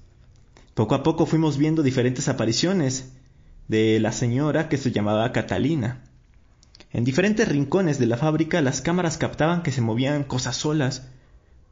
Poco 0.74 0.96
a 0.96 1.04
poco 1.04 1.26
fuimos 1.26 1.58
viendo 1.58 1.84
diferentes 1.84 2.30
apariciones 2.30 3.12
de 3.68 4.00
la 4.00 4.14
señora 4.14 4.70
que 4.70 4.78
se 4.78 4.92
llamaba 4.92 5.32
Catalina. 5.34 6.04
En 6.92 7.04
diferentes 7.04 7.48
rincones 7.48 8.00
de 8.00 8.06
la 8.06 8.16
fábrica 8.16 8.62
las 8.62 8.82
cámaras 8.82 9.18
captaban 9.18 9.64
que 9.64 9.72
se 9.72 9.82
movían 9.82 10.24
cosas 10.24 10.56
solas, 10.56 11.10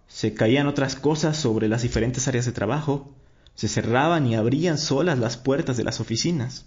Se 0.08 0.34
caían 0.34 0.68
otras 0.68 0.96
cosas 0.96 1.38
sobre 1.38 1.68
las 1.68 1.82
diferentes 1.82 2.28
áreas 2.28 2.46
de 2.46 2.52
trabajo, 2.52 3.16
se 3.56 3.68
cerraban 3.68 4.28
y 4.28 4.36
abrían 4.36 4.78
solas 4.78 5.18
las 5.18 5.38
puertas 5.38 5.78
de 5.78 5.84
las 5.84 6.00
oficinas. 6.00 6.66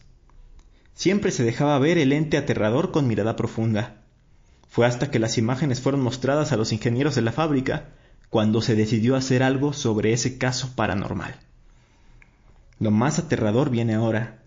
Siempre 0.95 1.31
se 1.31 1.45
dejaba 1.45 1.79
ver 1.79 1.99
el 1.99 2.13
ente 2.13 2.39
aterrador 2.39 2.91
con 2.91 3.07
mirada 3.07 3.37
profunda. 3.37 4.03
Fue 4.69 4.87
hasta 4.87 5.11
que 5.11 5.19
las 5.19 5.39
imágenes 5.39 5.81
fueron 5.81 6.01
mostradas 6.01 6.51
a 6.51 6.57
los 6.57 6.73
ingenieros 6.73 7.15
de 7.15 7.23
la 7.23 7.33
fábrica 7.33 7.91
cuando 8.31 8.61
se 8.63 8.75
decidió 8.75 9.17
hacer 9.17 9.43
algo 9.43 9.73
sobre 9.73 10.13
ese 10.13 10.39
caso 10.39 10.73
paranormal. 10.75 11.37
Lo 12.81 12.91
más 12.91 13.19
aterrador 13.19 13.71
viene 13.71 13.95
ahora. 13.95 14.43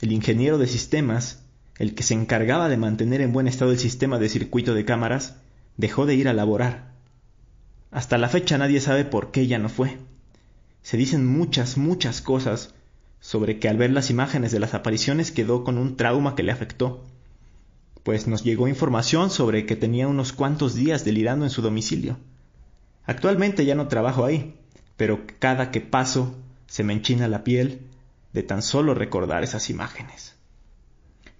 El 0.00 0.12
ingeniero 0.12 0.58
de 0.58 0.66
sistemas, 0.66 1.42
el 1.78 1.94
que 1.94 2.02
se 2.02 2.14
encargaba 2.14 2.68
de 2.68 2.76
mantener 2.76 3.20
en 3.20 3.32
buen 3.32 3.46
estado 3.48 3.70
el 3.70 3.78
sistema 3.78 4.18
de 4.18 4.28
circuito 4.28 4.74
de 4.74 4.84
cámaras, 4.84 5.36
dejó 5.76 6.06
de 6.06 6.14
ir 6.14 6.28
a 6.28 6.32
laborar. 6.32 6.92
Hasta 7.90 8.18
la 8.18 8.28
fecha 8.28 8.58
nadie 8.58 8.80
sabe 8.80 9.04
por 9.04 9.30
qué 9.30 9.46
ya 9.46 9.58
no 9.58 9.68
fue. 9.68 9.98
Se 10.82 10.96
dicen 10.96 11.26
muchas, 11.26 11.76
muchas 11.76 12.20
cosas 12.20 12.74
sobre 13.20 13.58
que 13.58 13.68
al 13.68 13.76
ver 13.76 13.90
las 13.90 14.10
imágenes 14.10 14.52
de 14.52 14.60
las 14.60 14.74
apariciones 14.74 15.30
quedó 15.30 15.64
con 15.64 15.78
un 15.78 15.96
trauma 15.96 16.34
que 16.34 16.42
le 16.42 16.52
afectó, 16.52 17.04
pues 18.02 18.26
nos 18.26 18.42
llegó 18.42 18.66
información 18.66 19.30
sobre 19.30 19.64
que 19.64 19.76
tenía 19.76 20.08
unos 20.08 20.32
cuantos 20.32 20.74
días 20.74 21.04
delirando 21.04 21.44
en 21.44 21.50
su 21.50 21.62
domicilio. 21.62 22.18
Actualmente 23.04 23.64
ya 23.64 23.74
no 23.74 23.88
trabajo 23.88 24.24
ahí, 24.24 24.56
pero 24.96 25.20
cada 25.38 25.70
que 25.70 25.80
paso 25.80 26.34
se 26.66 26.84
me 26.84 26.92
enchina 26.92 27.28
la 27.28 27.44
piel 27.44 27.82
de 28.32 28.42
tan 28.42 28.62
solo 28.62 28.94
recordar 28.94 29.44
esas 29.44 29.70
imágenes. 29.70 30.34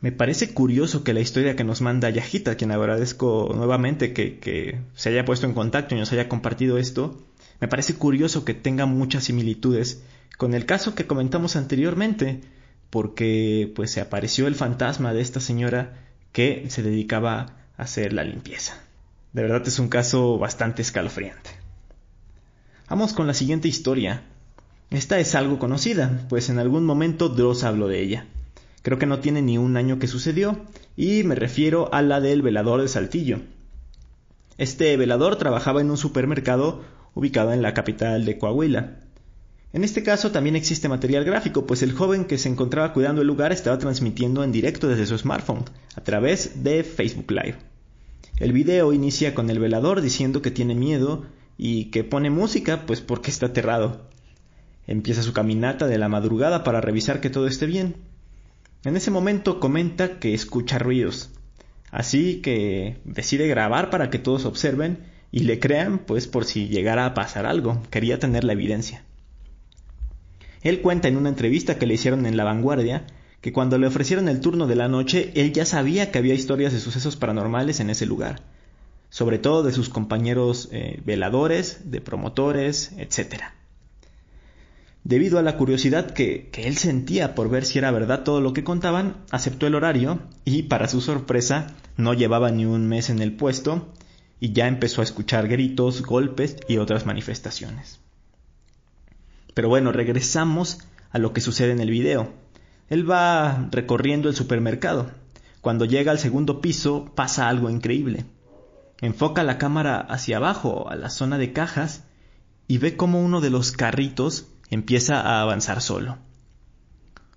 Me 0.00 0.12
parece 0.12 0.52
curioso 0.52 1.04
que 1.04 1.14
la 1.14 1.20
historia 1.20 1.54
que 1.54 1.64
nos 1.64 1.80
manda 1.80 2.10
Yajita, 2.10 2.56
quien 2.56 2.72
agradezco 2.72 3.52
nuevamente 3.54 4.12
que, 4.12 4.38
que, 4.38 4.80
se 4.94 5.10
haya 5.10 5.24
puesto 5.24 5.46
en 5.46 5.54
contacto 5.54 5.94
y 5.94 5.98
nos 5.98 6.12
haya 6.12 6.28
compartido 6.28 6.76
esto, 6.76 7.22
me 7.62 7.68
parece 7.68 7.94
curioso 7.94 8.44
que 8.44 8.54
tenga 8.54 8.86
muchas 8.86 9.22
similitudes 9.22 10.02
con 10.36 10.52
el 10.52 10.66
caso 10.66 10.96
que 10.96 11.06
comentamos 11.06 11.54
anteriormente, 11.54 12.40
porque 12.90 13.72
pues 13.76 13.92
se 13.92 14.00
apareció 14.00 14.48
el 14.48 14.56
fantasma 14.56 15.14
de 15.14 15.20
esta 15.22 15.38
señora 15.38 15.94
que 16.32 16.66
se 16.70 16.82
dedicaba 16.82 17.54
a 17.76 17.84
hacer 17.84 18.14
la 18.14 18.24
limpieza. 18.24 18.74
De 19.32 19.42
verdad 19.42 19.62
es 19.64 19.78
un 19.78 19.86
caso 19.86 20.38
bastante 20.38 20.82
escalofriante. 20.82 21.50
Vamos 22.90 23.12
con 23.12 23.28
la 23.28 23.34
siguiente 23.34 23.68
historia. 23.68 24.24
Esta 24.90 25.20
es 25.20 25.36
algo 25.36 25.60
conocida, 25.60 26.26
pues 26.28 26.48
en 26.48 26.58
algún 26.58 26.84
momento 26.84 27.28
Dross 27.28 27.62
habló 27.62 27.86
de 27.86 28.00
ella. 28.00 28.26
Creo 28.82 28.98
que 28.98 29.06
no 29.06 29.20
tiene 29.20 29.40
ni 29.40 29.56
un 29.56 29.76
año 29.76 30.00
que 30.00 30.08
sucedió, 30.08 30.60
y 30.96 31.22
me 31.22 31.36
refiero 31.36 31.94
a 31.94 32.02
la 32.02 32.20
del 32.20 32.42
velador 32.42 32.82
de 32.82 32.88
Saltillo. 32.88 33.38
Este 34.58 34.96
velador 34.96 35.36
trabajaba 35.36 35.80
en 35.80 35.92
un 35.92 35.96
supermercado 35.96 36.82
ubicado 37.14 37.52
en 37.52 37.62
la 37.62 37.74
capital 37.74 38.24
de 38.24 38.38
Coahuila. 38.38 38.98
En 39.72 39.84
este 39.84 40.02
caso 40.02 40.32
también 40.32 40.54
existe 40.54 40.88
material 40.88 41.24
gráfico, 41.24 41.66
pues 41.66 41.82
el 41.82 41.92
joven 41.92 42.26
que 42.26 42.36
se 42.36 42.48
encontraba 42.48 42.92
cuidando 42.92 43.22
el 43.22 43.26
lugar 43.26 43.52
estaba 43.52 43.78
transmitiendo 43.78 44.44
en 44.44 44.52
directo 44.52 44.86
desde 44.86 45.06
su 45.06 45.16
smartphone, 45.16 45.64
a 45.94 46.02
través 46.02 46.62
de 46.62 46.84
Facebook 46.84 47.30
Live. 47.30 47.56
El 48.38 48.52
video 48.52 48.92
inicia 48.92 49.34
con 49.34 49.48
el 49.48 49.58
velador 49.58 50.02
diciendo 50.02 50.42
que 50.42 50.50
tiene 50.50 50.74
miedo 50.74 51.24
y 51.56 51.86
que 51.86 52.04
pone 52.04 52.28
música, 52.28 52.84
pues 52.86 53.00
porque 53.00 53.30
está 53.30 53.46
aterrado. 53.46 54.10
Empieza 54.86 55.22
su 55.22 55.32
caminata 55.32 55.86
de 55.86 55.96
la 55.96 56.08
madrugada 56.08 56.64
para 56.64 56.80
revisar 56.80 57.20
que 57.20 57.30
todo 57.30 57.46
esté 57.46 57.66
bien. 57.66 57.96
En 58.84 58.96
ese 58.96 59.10
momento 59.10 59.60
comenta 59.60 60.18
que 60.18 60.34
escucha 60.34 60.78
ruidos, 60.78 61.30
así 61.90 62.42
que 62.42 62.98
decide 63.04 63.46
grabar 63.46 63.90
para 63.90 64.10
que 64.10 64.18
todos 64.18 64.44
observen 64.44 65.11
y 65.32 65.40
le 65.40 65.58
crean, 65.58 65.98
pues 65.98 66.28
por 66.28 66.44
si 66.44 66.68
llegara 66.68 67.06
a 67.06 67.14
pasar 67.14 67.46
algo, 67.46 67.82
quería 67.90 68.18
tener 68.18 68.44
la 68.44 68.52
evidencia. 68.52 69.02
Él 70.60 70.82
cuenta 70.82 71.08
en 71.08 71.16
una 71.16 71.30
entrevista 71.30 71.78
que 71.78 71.86
le 71.86 71.94
hicieron 71.94 72.26
en 72.26 72.36
La 72.36 72.44
Vanguardia 72.44 73.06
que 73.40 73.52
cuando 73.52 73.76
le 73.76 73.88
ofrecieron 73.88 74.28
el 74.28 74.40
turno 74.40 74.68
de 74.68 74.76
la 74.76 74.86
noche, 74.86 75.32
él 75.34 75.52
ya 75.52 75.64
sabía 75.64 76.12
que 76.12 76.18
había 76.18 76.34
historias 76.34 76.72
de 76.72 76.78
sucesos 76.78 77.16
paranormales 77.16 77.80
en 77.80 77.90
ese 77.90 78.06
lugar, 78.06 78.42
sobre 79.08 79.38
todo 79.38 79.64
de 79.64 79.72
sus 79.72 79.88
compañeros 79.88 80.68
eh, 80.70 81.00
veladores, 81.04 81.90
de 81.90 82.00
promotores, 82.00 82.92
etc. 82.98 83.42
Debido 85.02 85.40
a 85.40 85.42
la 85.42 85.56
curiosidad 85.56 86.12
que, 86.12 86.50
que 86.52 86.68
él 86.68 86.76
sentía 86.76 87.34
por 87.34 87.50
ver 87.50 87.64
si 87.64 87.78
era 87.78 87.90
verdad 87.90 88.22
todo 88.22 88.40
lo 88.40 88.52
que 88.52 88.62
contaban, 88.62 89.16
aceptó 89.32 89.66
el 89.66 89.74
horario 89.74 90.20
y, 90.44 90.64
para 90.64 90.86
su 90.86 91.00
sorpresa, 91.00 91.74
no 91.96 92.14
llevaba 92.14 92.52
ni 92.52 92.64
un 92.64 92.86
mes 92.86 93.10
en 93.10 93.20
el 93.20 93.32
puesto 93.32 93.92
y 94.42 94.52
ya 94.52 94.66
empezó 94.66 95.02
a 95.02 95.04
escuchar 95.04 95.46
gritos, 95.46 96.02
golpes 96.02 96.56
y 96.66 96.78
otras 96.78 97.06
manifestaciones. 97.06 98.00
Pero 99.54 99.68
bueno, 99.68 99.92
regresamos 99.92 100.80
a 101.12 101.20
lo 101.20 101.32
que 101.32 101.40
sucede 101.40 101.70
en 101.70 101.78
el 101.78 101.90
video. 101.90 102.32
Él 102.88 103.08
va 103.08 103.68
recorriendo 103.70 104.28
el 104.28 104.34
supermercado. 104.34 105.12
Cuando 105.60 105.84
llega 105.84 106.10
al 106.10 106.18
segundo 106.18 106.60
piso 106.60 107.12
pasa 107.14 107.48
algo 107.48 107.70
increíble. 107.70 108.24
Enfoca 109.00 109.44
la 109.44 109.58
cámara 109.58 110.00
hacia 110.00 110.38
abajo, 110.38 110.90
a 110.90 110.96
la 110.96 111.08
zona 111.08 111.38
de 111.38 111.52
cajas, 111.52 112.02
y 112.66 112.78
ve 112.78 112.96
cómo 112.96 113.22
uno 113.22 113.40
de 113.40 113.50
los 113.50 113.70
carritos 113.70 114.48
empieza 114.70 115.20
a 115.20 115.40
avanzar 115.40 115.80
solo. 115.80 116.18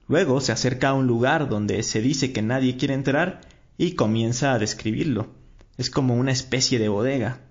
Luego 0.07 0.41
se 0.41 0.51
acerca 0.51 0.89
a 0.89 0.93
un 0.95 1.05
lugar 1.05 1.49
donde 1.49 1.83
se 1.83 2.01
dice 2.01 2.33
que 2.33 2.41
nadie 2.41 2.77
quiere 2.77 2.95
entrar 2.95 3.41
y 3.77 3.91
comienza 3.91 4.53
a 4.53 4.57
describirlo. 4.57 5.44
Es 5.77 5.89
como 5.89 6.15
una 6.15 6.31
especie 6.31 6.79
de 6.79 6.89
bodega. 6.89 7.41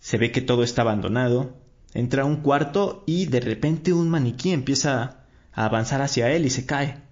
Se 0.00 0.18
ve 0.18 0.32
que 0.32 0.40
todo 0.40 0.62
está 0.62 0.82
abandonado, 0.82 1.56
entra 1.92 2.22
a 2.22 2.26
un 2.26 2.36
cuarto 2.36 3.04
y 3.06 3.26
de 3.26 3.40
repente 3.40 3.92
un 3.92 4.08
maniquí 4.08 4.52
empieza 4.52 5.24
a 5.52 5.64
avanzar 5.64 6.02
hacia 6.02 6.30
él 6.30 6.46
y 6.46 6.50
se 6.50 6.66
cae, 6.66 7.02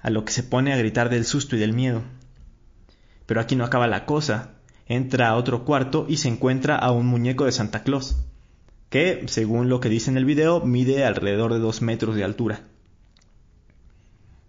a 0.00 0.10
lo 0.10 0.24
que 0.24 0.32
se 0.32 0.42
pone 0.42 0.72
a 0.72 0.76
gritar 0.76 1.08
del 1.08 1.24
susto 1.24 1.56
y 1.56 1.58
del 1.58 1.72
miedo. 1.72 2.02
Pero 3.26 3.40
aquí 3.40 3.56
no 3.56 3.64
acaba 3.64 3.86
la 3.86 4.06
cosa. 4.06 4.50
Entra 4.86 5.28
a 5.28 5.36
otro 5.36 5.64
cuarto 5.64 6.04
y 6.08 6.18
se 6.18 6.28
encuentra 6.28 6.76
a 6.76 6.90
un 6.90 7.06
muñeco 7.06 7.46
de 7.46 7.52
Santa 7.52 7.82
Claus, 7.82 8.16
que, 8.90 9.24
según 9.26 9.68
lo 9.68 9.80
que 9.80 9.88
dice 9.88 10.10
en 10.10 10.18
el 10.18 10.26
video, 10.26 10.60
mide 10.60 11.04
alrededor 11.04 11.52
de 11.54 11.58
dos 11.58 11.80
metros 11.80 12.16
de 12.16 12.24
altura. 12.24 12.64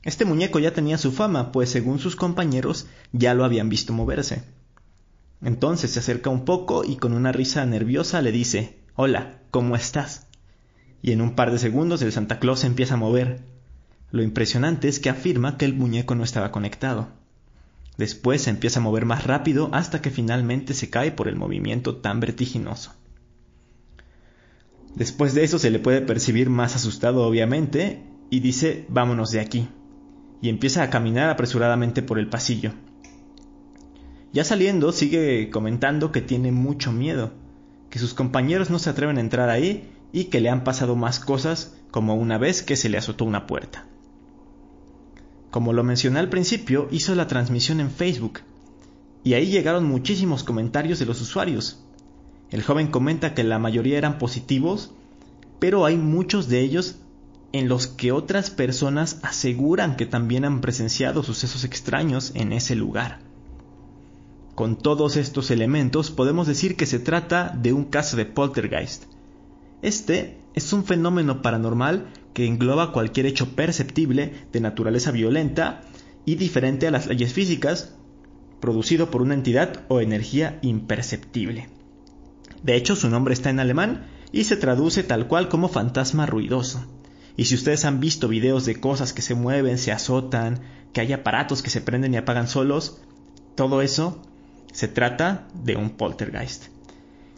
Este 0.03 0.25
muñeco 0.25 0.59
ya 0.59 0.73
tenía 0.73 0.97
su 0.97 1.11
fama, 1.11 1.51
pues 1.51 1.69
según 1.69 1.99
sus 1.99 2.15
compañeros 2.15 2.85
ya 3.11 3.33
lo 3.33 3.45
habían 3.45 3.69
visto 3.69 3.93
moverse. 3.93 4.43
Entonces 5.41 5.91
se 5.91 5.99
acerca 5.99 6.29
un 6.29 6.45
poco 6.45 6.83
y 6.83 6.95
con 6.97 7.13
una 7.13 7.31
risa 7.31 7.65
nerviosa 7.65 8.21
le 8.21 8.31
dice 8.31 8.79
Hola, 8.95 9.39
¿cómo 9.51 9.75
estás? 9.75 10.27
Y 11.01 11.11
en 11.11 11.21
un 11.21 11.35
par 11.35 11.51
de 11.51 11.59
segundos 11.59 12.01
el 12.01 12.11
Santa 12.11 12.39
Claus 12.39 12.61
se 12.61 12.67
empieza 12.67 12.95
a 12.95 12.97
mover. 12.97 13.41
Lo 14.11 14.23
impresionante 14.23 14.87
es 14.87 14.99
que 14.99 15.09
afirma 15.09 15.57
que 15.57 15.65
el 15.65 15.73
muñeco 15.73 16.15
no 16.15 16.23
estaba 16.23 16.51
conectado. 16.51 17.09
Después 17.97 18.41
se 18.41 18.49
empieza 18.49 18.79
a 18.79 18.83
mover 18.83 19.05
más 19.05 19.25
rápido 19.25 19.69
hasta 19.73 20.01
que 20.01 20.09
finalmente 20.09 20.73
se 20.73 20.89
cae 20.89 21.11
por 21.11 21.27
el 21.27 21.35
movimiento 21.35 21.97
tan 21.97 22.19
vertiginoso. 22.19 22.93
Después 24.95 25.33
de 25.33 25.43
eso 25.43 25.59
se 25.59 25.69
le 25.69 25.79
puede 25.79 26.01
percibir 26.01 26.49
más 26.49 26.75
asustado 26.75 27.25
obviamente 27.25 28.03
y 28.29 28.39
dice 28.39 28.85
vámonos 28.89 29.31
de 29.31 29.41
aquí 29.41 29.67
y 30.41 30.49
empieza 30.49 30.83
a 30.83 30.89
caminar 30.89 31.29
apresuradamente 31.29 32.01
por 32.01 32.19
el 32.19 32.29
pasillo. 32.29 32.71
Ya 34.35 34.43
saliendo 34.43 34.91
sigue 34.91 35.49
comentando 35.49 36.11
que 36.11 36.19
tiene 36.19 36.51
mucho 36.51 36.91
miedo 36.91 37.31
que 37.89 37.99
sus 37.99 38.13
compañeros 38.13 38.69
no 38.69 38.79
se 38.79 38.89
atreven 38.89 39.17
a 39.17 39.21
entrar 39.21 39.49
ahí 39.49 39.89
y 40.11 40.25
que 40.25 40.41
le 40.41 40.49
han 40.49 40.65
pasado 40.65 40.97
más 40.97 41.21
cosas 41.21 41.77
como 41.89 42.15
una 42.15 42.37
vez 42.37 42.61
que 42.61 42.75
se 42.75 42.89
le 42.89 42.97
azotó 42.97 43.23
una 43.23 43.47
puerta. 43.47 43.85
Como 45.51 45.71
lo 45.71 45.85
mencioné 45.85 46.19
al 46.19 46.27
principio, 46.27 46.89
hizo 46.91 47.15
la 47.15 47.27
transmisión 47.27 47.79
en 47.79 47.89
Facebook 47.89 48.41
y 49.23 49.35
ahí 49.35 49.45
llegaron 49.45 49.85
muchísimos 49.85 50.43
comentarios 50.43 50.99
de 50.99 51.05
los 51.05 51.21
usuarios. 51.21 51.81
El 52.49 52.61
joven 52.61 52.87
comenta 52.87 53.35
que 53.35 53.45
la 53.45 53.57
mayoría 53.57 53.97
eran 53.97 54.17
positivos, 54.17 54.91
pero 55.59 55.85
hay 55.85 55.95
muchos 55.95 56.49
de 56.49 56.59
ellos 56.59 56.97
en 57.53 57.69
los 57.69 57.87
que 57.87 58.11
otras 58.11 58.49
personas 58.49 59.17
aseguran 59.23 59.95
que 59.95 60.05
también 60.05 60.43
han 60.43 60.59
presenciado 60.59 61.23
sucesos 61.23 61.63
extraños 61.63 62.33
en 62.35 62.51
ese 62.51 62.75
lugar. 62.75 63.24
Con 64.55 64.77
todos 64.77 65.17
estos 65.17 65.51
elementos 65.51 66.11
podemos 66.11 66.47
decir 66.47 66.77
que 66.77 66.85
se 66.85 66.99
trata 66.99 67.53
de 67.61 67.73
un 67.73 67.83
caso 67.83 68.15
de 68.15 68.25
poltergeist. 68.25 69.03
Este 69.81 70.37
es 70.53 70.71
un 70.71 70.85
fenómeno 70.85 71.41
paranormal 71.41 72.07
que 72.33 72.47
engloba 72.47 72.93
cualquier 72.93 73.25
hecho 73.25 73.53
perceptible 73.53 74.47
de 74.53 74.61
naturaleza 74.61 75.11
violenta 75.11 75.81
y 76.23 76.35
diferente 76.35 76.87
a 76.87 76.91
las 76.91 77.05
leyes 77.07 77.33
físicas, 77.33 77.95
producido 78.61 79.11
por 79.11 79.21
una 79.21 79.33
entidad 79.33 79.83
o 79.89 79.99
energía 79.99 80.57
imperceptible. 80.61 81.67
De 82.63 82.77
hecho, 82.77 82.95
su 82.95 83.09
nombre 83.09 83.33
está 83.33 83.49
en 83.49 83.59
alemán 83.59 84.07
y 84.31 84.45
se 84.45 84.55
traduce 84.55 85.03
tal 85.03 85.27
cual 85.27 85.49
como 85.49 85.67
fantasma 85.67 86.25
ruidoso. 86.25 86.85
Y 87.35 87.45
si 87.45 87.55
ustedes 87.55 87.83
han 87.83 87.99
visto 87.99 88.29
videos 88.29 88.65
de 88.65 88.79
cosas 88.79 89.11
que 89.11 89.21
se 89.21 89.35
mueven, 89.35 89.77
se 89.77 89.91
azotan, 89.91 90.61
que 90.93 91.01
hay 91.01 91.11
aparatos 91.11 91.61
que 91.61 91.69
se 91.69 91.81
prenden 91.81 92.13
y 92.13 92.17
apagan 92.17 92.47
solos, 92.47 93.01
todo 93.55 93.81
eso 93.81 94.21
se 94.75 94.89
trata 94.89 95.47
de 95.63 95.77
un 95.77 95.91
poltergeist. 95.91 96.65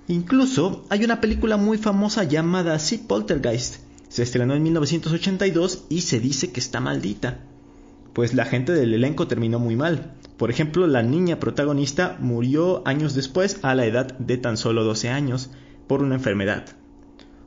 Incluso 0.08 0.84
hay 0.90 1.04
una 1.04 1.22
película 1.22 1.56
muy 1.56 1.78
famosa 1.78 2.24
llamada 2.24 2.80
Sea 2.80 2.98
Poltergeist. 3.08 3.76
Se 4.10 4.24
estrenó 4.24 4.56
en 4.56 4.64
1982 4.64 5.84
y 5.88 6.02
se 6.02 6.20
dice 6.20 6.52
que 6.52 6.60
está 6.60 6.80
maldita. 6.80 7.38
Pues 8.14 8.34
la 8.34 8.46
gente 8.46 8.72
del 8.72 8.92
elenco 8.92 9.28
terminó 9.28 9.60
muy 9.60 9.76
mal. 9.76 10.14
Por 10.38 10.50
ejemplo, 10.50 10.88
la 10.88 11.04
niña 11.04 11.40
protagonista 11.40 12.18
murió 12.20 12.82
años 12.88 13.14
después 13.14 13.60
a 13.62 13.76
la 13.76 13.86
edad 13.86 14.18
de 14.18 14.38
tan 14.40 14.58
solo 14.58 14.84
12 14.84 15.10
años 15.10 15.52
por 15.86 16.02
una 16.02 16.16
enfermedad. 16.16 16.66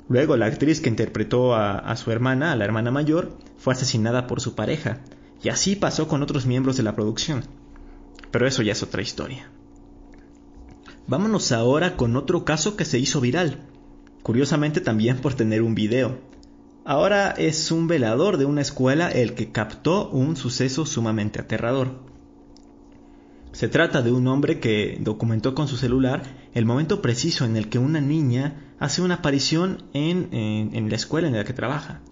Luego 0.09 0.37
la 0.37 0.46
actriz 0.46 0.81
que 0.81 0.88
interpretó 0.88 1.57
a, 1.57 1.76
a 1.76 1.96
su 1.96 2.12
hermana, 2.12 2.53
a 2.53 2.57
la 2.57 2.64
hermana 2.64 2.92
mayor, 2.92 3.37
fue 3.59 3.74
asesinada 3.74 4.29
por 4.29 4.40
su 4.40 4.55
pareja. 4.55 5.00
Y 5.42 5.48
así 5.48 5.74
pasó 5.74 6.07
con 6.07 6.22
otros 6.22 6.46
miembros 6.46 6.76
de 6.76 6.85
la 6.85 6.94
producción. 6.94 7.42
Pero 8.31 8.46
eso 8.46 8.62
ya 8.62 8.70
es 8.70 8.85
otra 8.85 9.03
historia. 9.03 9.50
Vámonos 11.11 11.51
ahora 11.51 11.96
con 11.96 12.14
otro 12.14 12.44
caso 12.44 12.77
que 12.77 12.85
se 12.85 13.01
hizo 13.01 13.20
viral, 13.20 13.59
curiosamente 14.23 14.81
también 14.81 15.16
por 15.16 15.35
tener 15.35 15.61
un 15.61 15.75
video. 15.75 16.20
Ahora 16.85 17.33
es 17.33 17.73
un 17.73 17.88
velador 17.88 18.37
de 18.37 18.44
una 18.44 18.61
escuela 18.61 19.11
el 19.11 19.35
que 19.35 19.51
captó 19.51 20.09
un 20.09 20.37
suceso 20.37 20.87
sumamente 20.87 21.40
aterrador. 21.40 21.99
Se 23.51 23.66
trata 23.66 24.03
de 24.03 24.12
un 24.12 24.29
hombre 24.29 24.61
que 24.61 24.99
documentó 25.01 25.53
con 25.57 25.66
su 25.66 25.77
celular 25.77 26.23
el 26.55 26.64
momento 26.64 27.03
preciso 27.03 27.44
en 27.44 27.57
el 27.57 27.68
que 27.68 27.81
una 27.81 28.01
niña 28.01 28.73
hace 28.79 29.03
una 29.03 29.16
aparición 29.16 29.83
en, 29.92 30.88
la 30.88 30.94
escuela 30.94 31.27
en 31.27 31.35
la 31.35 31.42
que 31.42 31.53
trabaja. 31.53 32.03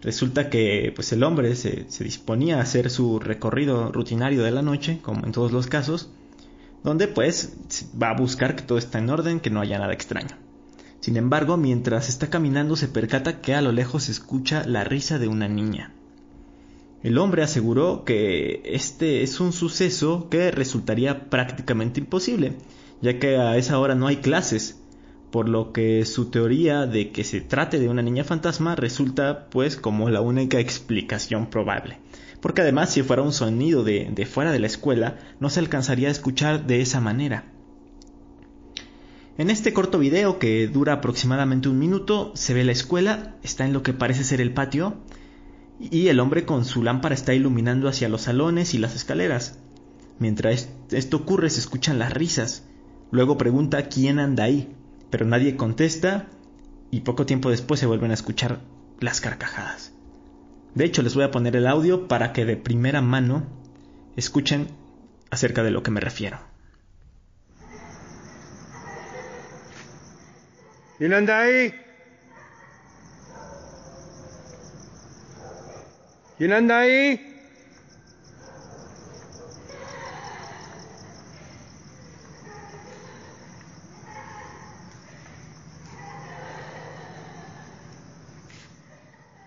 Resulta 0.00 0.48
que 0.48 0.92
pues 0.94 1.12
el 1.12 1.24
hombre 1.24 1.56
se, 1.56 1.90
se 1.90 2.04
disponía 2.04 2.58
a 2.58 2.62
hacer 2.62 2.88
su 2.88 3.18
recorrido 3.18 3.90
rutinario 3.90 4.44
de 4.44 4.52
la 4.52 4.62
noche, 4.62 5.00
como 5.02 5.26
en 5.26 5.32
todos 5.32 5.50
los 5.50 5.66
casos, 5.66 6.12
donde 6.82 7.08
pues 7.08 7.56
va 8.00 8.10
a 8.10 8.16
buscar 8.16 8.56
que 8.56 8.62
todo 8.62 8.78
está 8.78 8.98
en 8.98 9.10
orden, 9.10 9.40
que 9.40 9.50
no 9.50 9.60
haya 9.60 9.78
nada 9.78 9.92
extraño. 9.92 10.36
Sin 11.00 11.16
embargo, 11.16 11.56
mientras 11.56 12.08
está 12.08 12.30
caminando 12.30 12.76
se 12.76 12.88
percata 12.88 13.40
que 13.40 13.54
a 13.54 13.62
lo 13.62 13.72
lejos 13.72 14.04
se 14.04 14.12
escucha 14.12 14.64
la 14.66 14.84
risa 14.84 15.18
de 15.18 15.28
una 15.28 15.48
niña. 15.48 15.92
El 17.02 17.18
hombre 17.18 17.42
aseguró 17.42 18.04
que 18.04 18.62
este 18.64 19.22
es 19.22 19.40
un 19.40 19.52
suceso 19.52 20.28
que 20.30 20.52
resultaría 20.52 21.28
prácticamente 21.28 21.98
imposible, 21.98 22.56
ya 23.00 23.18
que 23.18 23.36
a 23.36 23.56
esa 23.56 23.80
hora 23.80 23.96
no 23.96 24.06
hay 24.06 24.16
clases, 24.18 24.80
por 25.32 25.48
lo 25.48 25.72
que 25.72 26.04
su 26.04 26.30
teoría 26.30 26.86
de 26.86 27.10
que 27.10 27.24
se 27.24 27.40
trate 27.40 27.80
de 27.80 27.88
una 27.88 28.02
niña 28.02 28.22
fantasma 28.22 28.76
resulta 28.76 29.48
pues 29.50 29.76
como 29.76 30.10
la 30.10 30.20
única 30.20 30.60
explicación 30.60 31.46
probable 31.46 31.98
porque 32.42 32.60
además 32.60 32.90
si 32.90 33.02
fuera 33.02 33.22
un 33.22 33.32
sonido 33.32 33.84
de, 33.84 34.28
fuera 34.30 34.50
de 34.50 34.58
la 34.58 34.66
escuela 34.66 35.16
no 35.38 35.48
se 35.48 35.60
alcanzaría 35.60 36.08
a 36.08 36.10
escuchar 36.10 36.66
de 36.66 36.82
esa 36.82 37.00
manera. 37.00 37.44
En 39.38 39.48
este 39.48 39.72
corto 39.72 39.98
video, 39.98 40.38
que 40.38 40.66
dura 40.66 40.94
aproximadamente 40.94 41.68
un 41.68 41.78
minuto, 41.78 42.32
se 42.34 42.52
ve 42.52 42.64
la 42.64 42.72
escuela, 42.72 43.36
está 43.42 43.64
en 43.64 43.72
lo 43.72 43.82
que 43.82 43.94
parece 43.94 44.24
ser 44.24 44.40
el 44.40 44.52
patio, 44.52 44.98
y 45.78 46.08
el 46.08 46.20
hombre 46.20 46.44
con 46.44 46.64
su 46.64 46.82
lámpara 46.82 47.14
está 47.14 47.32
iluminando 47.32 47.88
hacia 47.88 48.08
los 48.08 48.22
salones 48.22 48.74
y 48.74 48.78
las 48.78 48.94
escaleras. 48.94 49.60
Mientras 50.18 50.68
esto 50.90 51.18
ocurre 51.18 51.48
se 51.48 51.60
escuchan 51.60 51.98
las 51.98 52.12
risas. 52.12 52.64
Luego 53.10 53.38
pregunta 53.38 53.88
quién 53.88 54.18
anda 54.18 54.44
ahí, 54.44 54.74
pero 55.10 55.26
nadie 55.26 55.56
contesta 55.56 56.28
y 56.90 57.00
poco 57.00 57.24
tiempo 57.24 57.50
después 57.50 57.80
se 57.80 57.86
vuelven 57.86 58.10
a 58.10 58.14
escuchar 58.14 58.60
las 59.00 59.20
carcajadas. 59.20 59.91
De 60.74 60.84
hecho, 60.84 61.02
les 61.02 61.14
voy 61.14 61.24
a 61.24 61.30
poner 61.30 61.54
el 61.56 61.66
audio 61.66 62.08
para 62.08 62.32
que 62.32 62.44
de 62.44 62.56
primera 62.56 63.02
mano 63.02 63.46
escuchen 64.16 64.68
acerca 65.30 65.62
de 65.62 65.70
lo 65.70 65.82
que 65.82 65.90
me 65.90 66.00
refiero. 66.00 66.38
¿Quién 70.98 71.14
anda 71.14 71.40
ahí? 71.40 71.74
¿Quién 76.38 76.52
anda 76.52 76.78
ahí? 76.78 77.31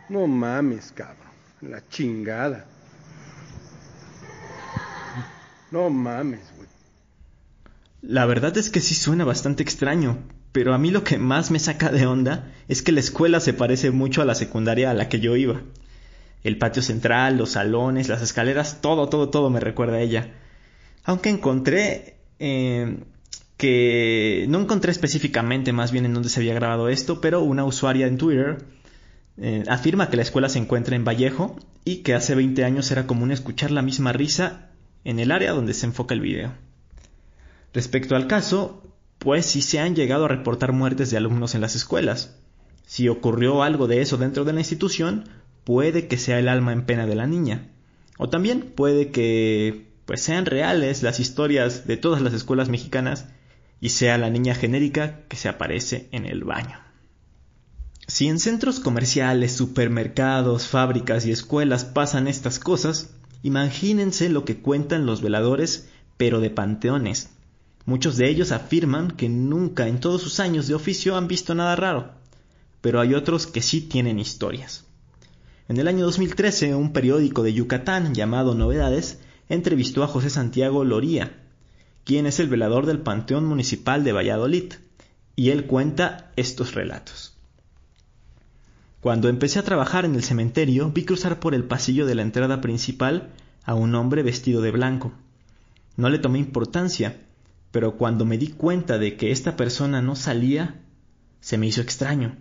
No 0.10 0.28
mames, 0.28 0.92
cabrón. 0.94 1.26
La 1.62 1.88
chingada. 1.88 2.66
No 5.72 5.90
mames, 5.90 6.42
güey. 6.56 6.68
La 8.02 8.26
verdad 8.26 8.56
es 8.58 8.70
que 8.70 8.82
sí 8.82 8.94
suena 8.94 9.26
bastante 9.26 9.64
extraño, 9.64 10.20
pero 10.52 10.76
a 10.76 10.78
mí 10.78 10.92
lo 10.92 11.04
que 11.04 11.18
más 11.18 11.50
me 11.50 11.60
saca 11.60 11.90
de 11.90 12.06
onda 12.06 12.52
es 12.68 12.84
que 12.84 12.92
la 12.92 13.00
escuela 13.00 13.40
se 13.40 13.54
parece 13.54 13.90
mucho 13.90 14.22
a 14.22 14.26
la 14.26 14.36
secundaria 14.36 14.92
a 14.92 14.94
la 14.94 15.10
que 15.10 15.20
yo 15.20 15.36
iba. 15.36 15.62
El 16.44 16.60
patio 16.60 16.84
central, 16.84 17.38
los 17.38 17.52
salones, 17.52 18.08
las 18.08 18.22
escaleras, 18.22 18.80
todo, 18.82 19.10
todo, 19.10 19.30
todo 19.30 19.50
me 19.50 19.60
recuerda 19.60 19.96
a 19.96 20.02
ella. 20.02 20.36
Aunque 21.04 21.30
encontré 21.30 22.18
eh, 22.38 23.00
que 23.58 24.46
no 24.50 24.60
encontré 24.60 24.92
específicamente 24.92 25.74
más 25.74 25.92
bien 25.92 26.06
en 26.06 26.14
dónde 26.14 26.30
se 26.30 26.40
había 26.40 26.54
grabado 26.54 26.90
esto, 26.90 27.22
pero 27.22 27.42
una 27.42 27.66
usuaria 27.66 28.06
en 28.06 28.18
Twitter 28.18 28.64
eh, 29.38 29.64
afirma 29.68 30.10
que 30.10 30.16
la 30.16 30.24
escuela 30.24 30.50
se 30.50 30.60
encuentra 30.60 30.96
en 30.96 31.04
Vallejo 31.04 31.58
y 31.84 31.98
que 31.98 32.14
hace 32.14 32.36
20 32.36 32.64
años 32.64 32.90
era 32.92 33.08
común 33.08 33.32
escuchar 33.32 33.72
la 33.72 33.82
misma 33.82 34.14
risa 34.14 34.70
en 35.04 35.20
el 35.20 35.32
área 35.32 35.52
donde 35.52 35.74
se 35.74 35.86
enfoca 35.86 36.14
el 36.14 36.22
video. 36.22 36.54
Respecto 37.74 38.16
al 38.16 38.28
caso, 38.28 38.82
pues 39.20 39.46
si 39.46 39.62
se 39.62 39.80
han 39.80 39.96
llegado 39.96 40.26
a 40.26 40.30
reportar 40.30 40.72
muertes 40.72 41.12
de 41.12 41.18
alumnos 41.18 41.56
en 41.56 41.62
las 41.62 41.76
escuelas. 41.76 42.40
Si 42.86 43.10
ocurrió 43.10 43.64
algo 43.64 43.88
de 43.88 44.02
eso 44.02 44.18
dentro 44.18 44.46
de 44.46 44.54
la 44.54 44.60
institución, 44.60 45.26
puede 45.64 46.08
que 46.08 46.18
sea 46.18 46.40
el 46.40 46.48
alma 46.48 46.74
en 46.74 46.86
pena 46.86 47.06
de 47.06 47.16
la 47.16 47.28
niña. 47.28 47.68
O 48.18 48.30
también 48.30 48.62
puede 48.62 49.12
que 49.12 49.88
pues 50.06 50.22
sean 50.22 50.46
reales 50.46 51.04
las 51.04 51.20
historias 51.20 51.88
de 51.88 51.98
todas 51.98 52.22
las 52.22 52.34
escuelas 52.34 52.70
mexicanas 52.70 53.26
y 53.82 53.90
sea 53.90 54.18
la 54.18 54.30
niña 54.30 54.56
genérica 54.56 55.22
que 55.28 55.36
se 55.36 55.50
aparece 55.50 56.08
en 56.12 56.26
el 56.26 56.44
baño. 56.44 56.85
Si 58.08 58.28
en 58.28 58.40
centros 58.40 58.80
comerciales, 58.80 59.54
supermercados, 59.54 60.68
fábricas 60.68 61.26
y 61.26 61.32
escuelas 61.32 61.86
pasan 61.86 62.28
estas 62.28 62.60
cosas, 62.60 63.10
imagínense 63.42 64.30
lo 64.30 64.46
que 64.46 64.58
cuentan 64.58 65.08
los 65.08 65.22
veladores, 65.22 65.90
pero 66.16 66.40
de 66.40 66.52
panteones. 66.52 67.32
Muchos 67.86 68.18
de 68.18 68.30
ellos 68.30 68.52
afirman 68.52 69.12
que 69.12 69.28
nunca 69.28 69.88
en 69.88 70.00
todos 70.00 70.22
sus 70.22 70.40
años 70.40 70.68
de 70.68 70.76
oficio 70.76 71.18
han 71.18 71.28
visto 71.28 71.56
nada 71.56 71.76
raro, 71.76 72.12
pero 72.82 73.02
hay 73.02 73.16
otros 73.16 73.48
que 73.48 73.64
sí 73.64 73.82
tienen 73.82 74.20
historias. 74.20 74.86
En 75.68 75.78
el 75.78 75.88
año 75.88 76.06
2013, 76.06 76.76
un 76.76 76.94
periódico 76.94 77.42
de 77.42 77.54
Yucatán 77.54 78.14
llamado 78.14 78.54
Novedades 78.54 79.20
entrevistó 79.50 80.04
a 80.04 80.08
José 80.08 80.30
Santiago 80.30 80.84
Loría, 80.84 81.44
quien 82.04 82.28
es 82.28 82.40
el 82.40 82.50
velador 82.50 82.86
del 82.86 83.00
Panteón 83.00 83.46
Municipal 83.46 84.04
de 84.04 84.12
Valladolid, 84.12 84.74
y 85.36 85.50
él 85.50 85.66
cuenta 85.66 86.32
estos 86.36 86.76
relatos. 86.76 87.35
Cuando 89.06 89.30
empecé 89.30 89.60
a 89.60 89.64
trabajar 89.64 90.04
en 90.04 90.16
el 90.16 90.24
cementerio, 90.24 90.90
vi 90.90 91.06
cruzar 91.06 91.40
por 91.40 91.54
el 91.54 91.66
pasillo 91.66 92.08
de 92.08 92.16
la 92.16 92.24
entrada 92.24 92.60
principal 92.60 93.30
a 93.64 93.76
un 93.76 93.94
hombre 93.94 94.24
vestido 94.24 94.64
de 94.64 94.72
blanco. 94.72 95.14
No 95.96 96.10
le 96.10 96.18
tomé 96.18 96.40
importancia, 96.40 97.22
pero 97.70 97.98
cuando 97.98 98.26
me 98.26 98.40
di 98.40 98.48
cuenta 98.48 98.98
de 98.98 99.16
que 99.16 99.30
esta 99.30 99.56
persona 99.56 100.02
no 100.02 100.16
salía, 100.16 100.82
se 101.40 101.60
me 101.60 101.68
hizo 101.68 101.82
extraño. 101.82 102.36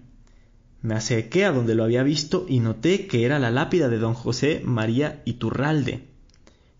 Me 0.80 0.94
acerqué 0.94 1.44
a 1.44 1.52
donde 1.52 1.74
lo 1.74 1.84
había 1.84 2.02
visto 2.02 2.46
y 2.48 2.60
noté 2.60 3.08
que 3.08 3.26
era 3.26 3.38
la 3.38 3.50
lápida 3.50 3.90
de 3.90 3.98
don 3.98 4.14
José 4.14 4.62
María 4.64 5.20
Iturralde. 5.26 6.08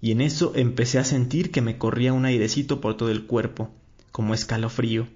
Y 0.01 0.13
en 0.13 0.23
eso 0.23 0.53
empecé 0.57 0.99
a 0.99 1.05
sentir 1.05 1.51
que 1.51 1.61
me 1.61 1.77
corría 1.77 2.15
un 2.15 2.25
airecito 2.25 2.81
por 2.81 2.97
todo 2.97 3.11
el 3.11 3.27
cuerpo, 3.27 3.71
como 4.13 4.33
escalofrío. 4.33 5.09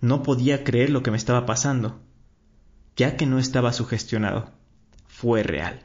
No 0.00 0.24
podía 0.24 0.64
creer 0.64 0.90
lo 0.90 1.04
que 1.04 1.12
me 1.12 1.18
estaba 1.18 1.46
pasando 1.46 2.00
ya 2.96 3.16
que 3.16 3.26
no 3.26 3.38
estaba 3.38 3.72
sugestionado. 3.72 4.50
Fue 5.06 5.42
real. 5.42 5.80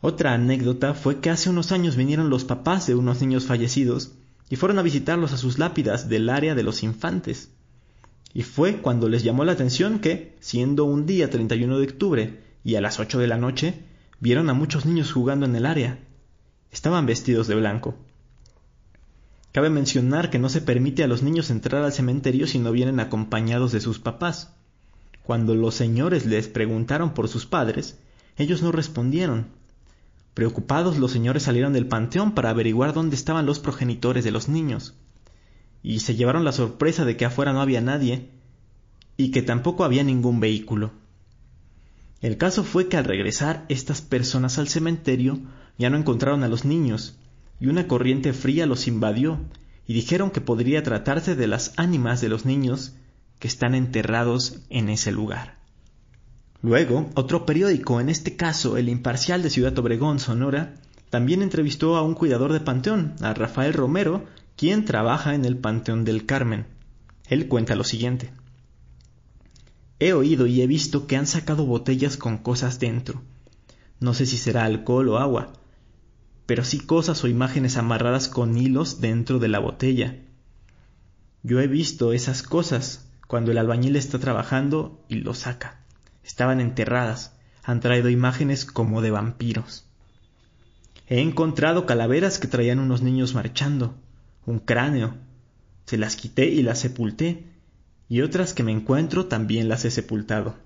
Otra 0.00 0.32
anécdota 0.32 0.94
fue 0.94 1.20
que 1.20 1.28
hace 1.28 1.50
unos 1.50 1.72
años 1.72 1.96
vinieron 1.96 2.30
los 2.30 2.44
papás 2.44 2.86
de 2.86 2.94
unos 2.94 3.20
niños 3.20 3.44
fallecidos 3.44 4.12
y 4.48 4.56
fueron 4.56 4.78
a 4.78 4.82
visitarlos 4.82 5.32
a 5.32 5.36
sus 5.36 5.58
lápidas 5.58 6.08
del 6.08 6.30
área 6.30 6.54
de 6.54 6.62
los 6.62 6.82
infantes. 6.82 7.50
Y 8.32 8.42
fue 8.42 8.78
cuando 8.78 9.08
les 9.08 9.22
llamó 9.22 9.44
la 9.44 9.52
atención 9.52 9.98
que, 9.98 10.36
siendo 10.40 10.84
un 10.84 11.04
día 11.04 11.28
31 11.28 11.78
de 11.78 11.84
octubre 11.84 12.40
y 12.64 12.76
a 12.76 12.80
las 12.80 12.98
8 12.98 13.18
de 13.18 13.26
la 13.26 13.36
noche, 13.36 13.82
vieron 14.20 14.48
a 14.48 14.54
muchos 14.54 14.86
niños 14.86 15.12
jugando 15.12 15.46
en 15.46 15.54
el 15.56 15.66
área. 15.66 15.98
Estaban 16.70 17.06
vestidos 17.06 17.48
de 17.48 17.56
blanco. 17.56 17.96
Cabe 19.52 19.68
mencionar 19.68 20.30
que 20.30 20.38
no 20.38 20.48
se 20.48 20.60
permite 20.60 21.02
a 21.02 21.08
los 21.08 21.22
niños 21.22 21.50
entrar 21.50 21.82
al 21.82 21.92
cementerio 21.92 22.46
si 22.46 22.58
no 22.58 22.70
vienen 22.72 23.00
acompañados 23.00 23.72
de 23.72 23.80
sus 23.80 23.98
papás. 23.98 24.54
Cuando 25.30 25.54
los 25.54 25.76
señores 25.76 26.26
les 26.26 26.48
preguntaron 26.48 27.14
por 27.14 27.28
sus 27.28 27.46
padres, 27.46 27.96
ellos 28.36 28.62
no 28.62 28.72
respondieron. 28.72 29.46
Preocupados 30.34 30.98
los 30.98 31.12
señores 31.12 31.44
salieron 31.44 31.72
del 31.72 31.86
panteón 31.86 32.32
para 32.32 32.50
averiguar 32.50 32.94
dónde 32.94 33.14
estaban 33.14 33.46
los 33.46 33.60
progenitores 33.60 34.24
de 34.24 34.32
los 34.32 34.48
niños. 34.48 34.94
y 35.84 36.00
se 36.00 36.16
llevaron 36.16 36.44
la 36.44 36.50
sorpresa 36.50 37.04
de 37.04 37.16
que 37.16 37.26
afuera 37.26 37.52
no 37.52 37.60
había 37.60 37.80
nadie 37.80 38.30
y 39.16 39.30
que 39.30 39.40
tampoco 39.40 39.84
había 39.84 40.02
ningún 40.02 40.40
vehículo. 40.40 40.90
El 42.20 42.36
caso 42.36 42.64
fue 42.64 42.88
que 42.88 42.96
al 42.96 43.04
regresar 43.04 43.66
estas 43.68 44.02
personas 44.02 44.58
al 44.58 44.66
cementerio 44.66 45.38
ya 45.78 45.90
no 45.90 45.96
encontraron 45.96 46.42
a 46.42 46.48
los 46.48 46.64
niños 46.64 47.16
y 47.60 47.68
una 47.68 47.86
corriente 47.86 48.32
fría 48.32 48.66
los 48.66 48.88
invadió 48.88 49.38
y 49.86 49.94
dijeron 49.94 50.32
que 50.32 50.40
podría 50.40 50.82
tratarse 50.82 51.36
de 51.36 51.46
las 51.46 51.72
ánimas 51.76 52.20
de 52.20 52.28
los 52.28 52.44
niños 52.44 52.96
que 53.40 53.48
están 53.48 53.74
enterrados 53.74 54.60
en 54.68 54.88
ese 54.88 55.10
lugar. 55.10 55.58
Luego, 56.62 57.10
otro 57.14 57.46
periódico, 57.46 58.00
en 58.00 58.10
este 58.10 58.36
caso 58.36 58.76
el 58.76 58.88
Imparcial 58.88 59.42
de 59.42 59.50
Ciudad 59.50 59.76
Obregón, 59.78 60.20
Sonora, 60.20 60.74
también 61.08 61.42
entrevistó 61.42 61.96
a 61.96 62.02
un 62.02 62.14
cuidador 62.14 62.52
de 62.52 62.60
panteón, 62.60 63.16
a 63.20 63.34
Rafael 63.34 63.72
Romero, 63.72 64.26
quien 64.56 64.84
trabaja 64.84 65.34
en 65.34 65.46
el 65.46 65.56
Panteón 65.56 66.04
del 66.04 66.26
Carmen. 66.26 66.66
Él 67.28 67.48
cuenta 67.48 67.74
lo 67.74 67.82
siguiente. 67.82 68.30
He 69.98 70.12
oído 70.12 70.46
y 70.46 70.60
he 70.60 70.66
visto 70.66 71.06
que 71.06 71.16
han 71.16 71.26
sacado 71.26 71.64
botellas 71.64 72.16
con 72.16 72.38
cosas 72.38 72.78
dentro. 72.78 73.22
No 73.98 74.12
sé 74.12 74.26
si 74.26 74.36
será 74.36 74.64
alcohol 74.64 75.08
o 75.08 75.18
agua, 75.18 75.54
pero 76.44 76.62
sí 76.64 76.78
cosas 76.78 77.24
o 77.24 77.28
imágenes 77.28 77.78
amarradas 77.78 78.28
con 78.28 78.56
hilos 78.56 79.00
dentro 79.00 79.38
de 79.38 79.48
la 79.48 79.60
botella. 79.60 80.18
Yo 81.42 81.60
he 81.60 81.66
visto 81.66 82.12
esas 82.12 82.42
cosas 82.42 83.09
cuando 83.30 83.52
el 83.52 83.58
albañil 83.58 83.94
está 83.94 84.18
trabajando 84.18 85.04
y 85.06 85.14
lo 85.14 85.34
saca. 85.34 85.84
Estaban 86.24 86.60
enterradas, 86.60 87.36
han 87.62 87.78
traído 87.78 88.08
imágenes 88.10 88.64
como 88.64 89.02
de 89.02 89.12
vampiros. 89.12 89.86
He 91.06 91.20
encontrado 91.20 91.86
calaveras 91.86 92.40
que 92.40 92.48
traían 92.48 92.80
unos 92.80 93.02
niños 93.02 93.34
marchando, 93.34 93.94
un 94.46 94.58
cráneo. 94.58 95.14
Se 95.86 95.96
las 95.96 96.16
quité 96.16 96.46
y 96.46 96.64
las 96.64 96.80
sepulté, 96.80 97.46
y 98.08 98.22
otras 98.22 98.52
que 98.52 98.64
me 98.64 98.72
encuentro 98.72 99.26
también 99.26 99.68
las 99.68 99.84
he 99.84 99.92
sepultado. 99.92 100.56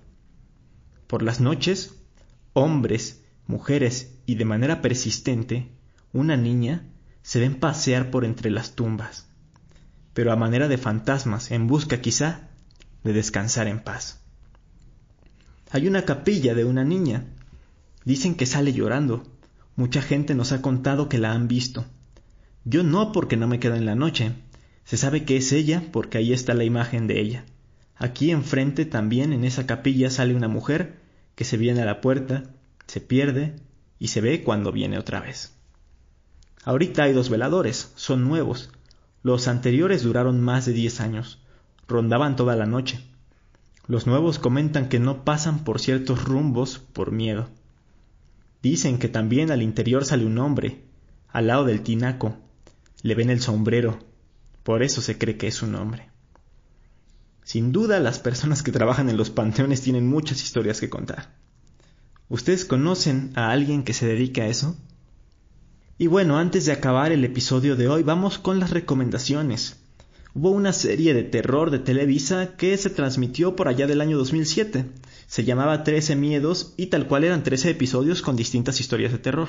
Por 1.05 1.21
las 1.21 1.39
noches, 1.39 1.93
hombres, 2.53 3.21
mujeres 3.45 4.15
y 4.25 4.35
de 4.35 4.45
manera 4.45 4.81
persistente 4.81 5.69
una 6.13 6.35
niña 6.35 6.81
se 7.21 7.39
ven 7.39 7.59
pasear 7.59 8.09
por 8.09 8.25
entre 8.25 8.49
las 8.49 8.71
tumbas, 8.71 9.27
pero 10.15 10.31
a 10.31 10.35
manera 10.35 10.67
de 10.67 10.79
fantasmas, 10.79 11.51
en 11.51 11.67
busca 11.67 12.01
quizá 12.01 12.49
de 13.05 13.13
descansar 13.13 13.67
en 13.67 13.79
paz. 13.79 14.19
Hay 15.69 15.87
una 15.87 16.05
capilla 16.05 16.55
de 16.55 16.65
una 16.65 16.83
niña. 16.83 17.23
Dicen 18.03 18.35
que 18.35 18.47
sale 18.47 18.73
llorando. 18.73 19.23
Mucha 19.75 20.01
gente 20.01 20.33
nos 20.33 20.51
ha 20.51 20.61
contado 20.61 21.07
que 21.07 21.19
la 21.19 21.31
han 21.31 21.47
visto. 21.47 21.85
Yo 22.63 22.81
no 22.83 23.11
porque 23.11 23.37
no 23.37 23.47
me 23.47 23.59
quedo 23.59 23.75
en 23.75 23.85
la 23.85 23.93
noche. 23.93 24.31
Se 24.85 24.97
sabe 24.97 25.23
que 25.23 25.37
es 25.37 25.51
ella 25.51 25.83
porque 25.91 26.17
ahí 26.17 26.33
está 26.33 26.55
la 26.55 26.63
imagen 26.63 27.05
de 27.05 27.21
ella. 27.21 27.45
Aquí 27.95 28.31
enfrente 28.31 28.85
también 28.85 29.33
en 29.33 29.45
esa 29.45 29.67
capilla 29.67 30.09
sale 30.09 30.35
una 30.35 30.47
mujer 30.47 30.99
que 31.35 31.43
se 31.43 31.57
viene 31.57 31.83
a 31.83 31.85
la 31.85 32.01
puerta, 32.01 32.43
se 32.87 33.01
pierde 33.01 33.55
y 33.99 34.07
se 34.07 34.21
ve 34.21 34.43
cuando 34.43 34.71
viene 34.71 34.97
otra 34.97 35.19
vez. 35.19 35.53
Ahorita 36.63 37.03
hay 37.03 37.13
dos 37.13 37.29
veladores, 37.29 37.91
son 37.95 38.27
nuevos. 38.27 38.71
Los 39.21 39.47
anteriores 39.47 40.01
duraron 40.01 40.41
más 40.41 40.65
de 40.65 40.73
diez 40.73 40.99
años, 41.01 41.44
rondaban 41.87 42.35
toda 42.35 42.55
la 42.55 42.65
noche. 42.65 42.99
Los 43.87 44.07
nuevos 44.07 44.39
comentan 44.39 44.89
que 44.89 44.99
no 44.99 45.23
pasan 45.23 45.63
por 45.63 45.79
ciertos 45.79 46.23
rumbos 46.23 46.79
por 46.79 47.11
miedo. 47.11 47.49
Dicen 48.63 48.97
que 48.97 49.09
también 49.09 49.51
al 49.51 49.61
interior 49.61 50.05
sale 50.05 50.25
un 50.25 50.39
hombre, 50.39 50.83
al 51.29 51.47
lado 51.47 51.65
del 51.65 51.81
tinaco. 51.81 52.35
Le 53.03 53.13
ven 53.13 53.29
el 53.29 53.41
sombrero, 53.41 53.99
por 54.63 54.81
eso 54.81 55.01
se 55.01 55.17
cree 55.19 55.37
que 55.37 55.47
es 55.47 55.61
un 55.61 55.75
hombre. 55.75 56.09
Sin 57.43 57.71
duda 57.71 57.99
las 57.99 58.17
personas 58.17 58.63
que 58.63 58.71
trabajan 58.71 59.07
en 59.07 59.17
los 59.17 59.29
panteones 59.29 59.81
tienen 59.81 60.07
muchas 60.07 60.41
historias 60.41 60.79
que 60.79 60.89
contar. 60.89 61.35
¿Ustedes 62.27 62.65
conocen 62.65 63.31
a 63.35 63.51
alguien 63.51 63.83
que 63.83 63.93
se 63.93 64.07
dedique 64.07 64.41
a 64.41 64.47
eso? 64.47 64.75
Y 65.99 66.07
bueno, 66.07 66.39
antes 66.39 66.65
de 66.65 66.71
acabar 66.71 67.11
el 67.11 67.23
episodio 67.23 67.75
de 67.75 67.87
hoy, 67.87 68.01
vamos 68.01 68.39
con 68.39 68.59
las 68.59 68.71
recomendaciones. 68.71 69.84
Hubo 70.37 70.51
una 70.51 70.73
serie 70.73 71.13
de 71.13 71.23
terror 71.23 71.71
de 71.71 71.79
Televisa 71.79 72.57
que 72.57 72.75
se 72.75 72.89
transmitió 72.89 73.55
por 73.55 73.69
allá 73.69 73.87
del 73.87 74.01
año 74.01 74.17
2007. 74.17 74.83
Se 75.27 75.45
llamaba 75.45 75.85
13 75.85 76.17
Miedos 76.17 76.73
y 76.75 76.87
tal 76.87 77.07
cual 77.07 77.23
eran 77.23 77.41
13 77.41 77.69
episodios 77.69 78.21
con 78.21 78.35
distintas 78.35 78.81
historias 78.81 79.13
de 79.13 79.17
terror. 79.17 79.47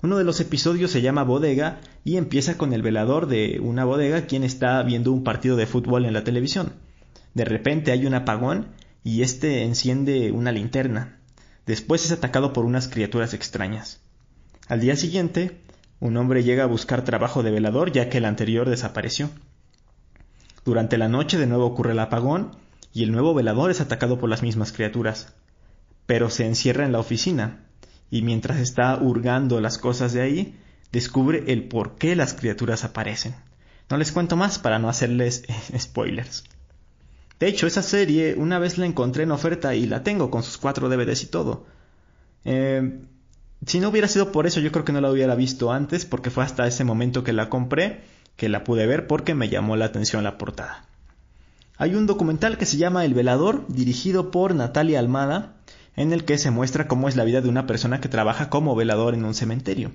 Uno 0.00 0.16
de 0.16 0.22
los 0.22 0.38
episodios 0.38 0.92
se 0.92 1.02
llama 1.02 1.24
Bodega 1.24 1.80
y 2.04 2.16
empieza 2.16 2.56
con 2.56 2.72
el 2.72 2.82
velador 2.82 3.26
de 3.26 3.58
una 3.60 3.84
bodega 3.84 4.26
quien 4.26 4.44
está 4.44 4.80
viendo 4.84 5.10
un 5.10 5.24
partido 5.24 5.56
de 5.56 5.66
fútbol 5.66 6.04
en 6.04 6.12
la 6.12 6.22
televisión. 6.22 6.74
De 7.34 7.44
repente 7.44 7.90
hay 7.90 8.06
un 8.06 8.14
apagón 8.14 8.68
y 9.02 9.22
este 9.22 9.64
enciende 9.64 10.30
una 10.30 10.52
linterna. 10.52 11.18
Después 11.66 12.04
es 12.04 12.12
atacado 12.12 12.52
por 12.52 12.66
unas 12.66 12.86
criaturas 12.86 13.34
extrañas. 13.34 14.00
Al 14.68 14.78
día 14.78 14.94
siguiente, 14.94 15.58
un 15.98 16.16
hombre 16.18 16.44
llega 16.44 16.62
a 16.62 16.68
buscar 16.68 17.02
trabajo 17.02 17.42
de 17.42 17.50
velador 17.50 17.90
ya 17.90 18.08
que 18.08 18.18
el 18.18 18.26
anterior 18.26 18.70
desapareció. 18.70 19.30
Durante 20.64 20.98
la 20.98 21.08
noche 21.08 21.38
de 21.38 21.46
nuevo 21.46 21.66
ocurre 21.66 21.92
el 21.92 21.98
apagón 21.98 22.56
y 22.92 23.02
el 23.02 23.12
nuevo 23.12 23.34
velador 23.34 23.70
es 23.70 23.80
atacado 23.80 24.18
por 24.18 24.28
las 24.28 24.42
mismas 24.42 24.72
criaturas. 24.72 25.34
Pero 26.06 26.30
se 26.30 26.46
encierra 26.46 26.84
en 26.84 26.92
la 26.92 26.98
oficina 26.98 27.64
y 28.10 28.22
mientras 28.22 28.58
está 28.58 28.96
hurgando 29.00 29.60
las 29.60 29.78
cosas 29.78 30.12
de 30.12 30.22
ahí, 30.22 30.58
descubre 30.92 31.44
el 31.48 31.68
por 31.68 31.96
qué 31.96 32.16
las 32.16 32.34
criaturas 32.34 32.84
aparecen. 32.84 33.34
No 33.90 33.96
les 33.96 34.12
cuento 34.12 34.36
más 34.36 34.58
para 34.58 34.78
no 34.78 34.88
hacerles 34.88 35.44
spoilers. 35.78 36.44
De 37.38 37.46
hecho, 37.46 37.66
esa 37.66 37.82
serie 37.82 38.34
una 38.36 38.58
vez 38.58 38.78
la 38.78 38.86
encontré 38.86 39.22
en 39.22 39.30
oferta 39.30 39.74
y 39.74 39.86
la 39.86 40.02
tengo 40.02 40.30
con 40.30 40.42
sus 40.42 40.58
cuatro 40.58 40.88
DVDs 40.88 41.22
y 41.22 41.26
todo. 41.26 41.66
Eh, 42.44 43.00
si 43.66 43.80
no 43.80 43.88
hubiera 43.88 44.08
sido 44.08 44.32
por 44.32 44.46
eso, 44.46 44.60
yo 44.60 44.72
creo 44.72 44.84
que 44.84 44.92
no 44.92 45.00
la 45.00 45.10
hubiera 45.10 45.34
visto 45.34 45.72
antes, 45.72 46.04
porque 46.04 46.30
fue 46.30 46.44
hasta 46.44 46.66
ese 46.66 46.84
momento 46.84 47.24
que 47.24 47.32
la 47.32 47.48
compré, 47.48 48.02
que 48.38 48.48
la 48.48 48.64
pude 48.64 48.86
ver 48.86 49.06
porque 49.06 49.34
me 49.34 49.50
llamó 49.50 49.76
la 49.76 49.84
atención 49.84 50.24
la 50.24 50.38
portada. 50.38 50.86
Hay 51.76 51.94
un 51.94 52.06
documental 52.06 52.56
que 52.56 52.66
se 52.66 52.76
llama 52.78 53.04
El 53.04 53.12
Velador, 53.12 53.66
dirigido 53.68 54.30
por 54.30 54.54
Natalia 54.54 55.00
Almada, 55.00 55.56
en 55.96 56.12
el 56.12 56.24
que 56.24 56.38
se 56.38 56.52
muestra 56.52 56.86
cómo 56.86 57.08
es 57.08 57.16
la 57.16 57.24
vida 57.24 57.40
de 57.40 57.48
una 57.48 57.66
persona 57.66 58.00
que 58.00 58.08
trabaja 58.08 58.48
como 58.48 58.76
velador 58.76 59.14
en 59.14 59.24
un 59.24 59.34
cementerio. 59.34 59.90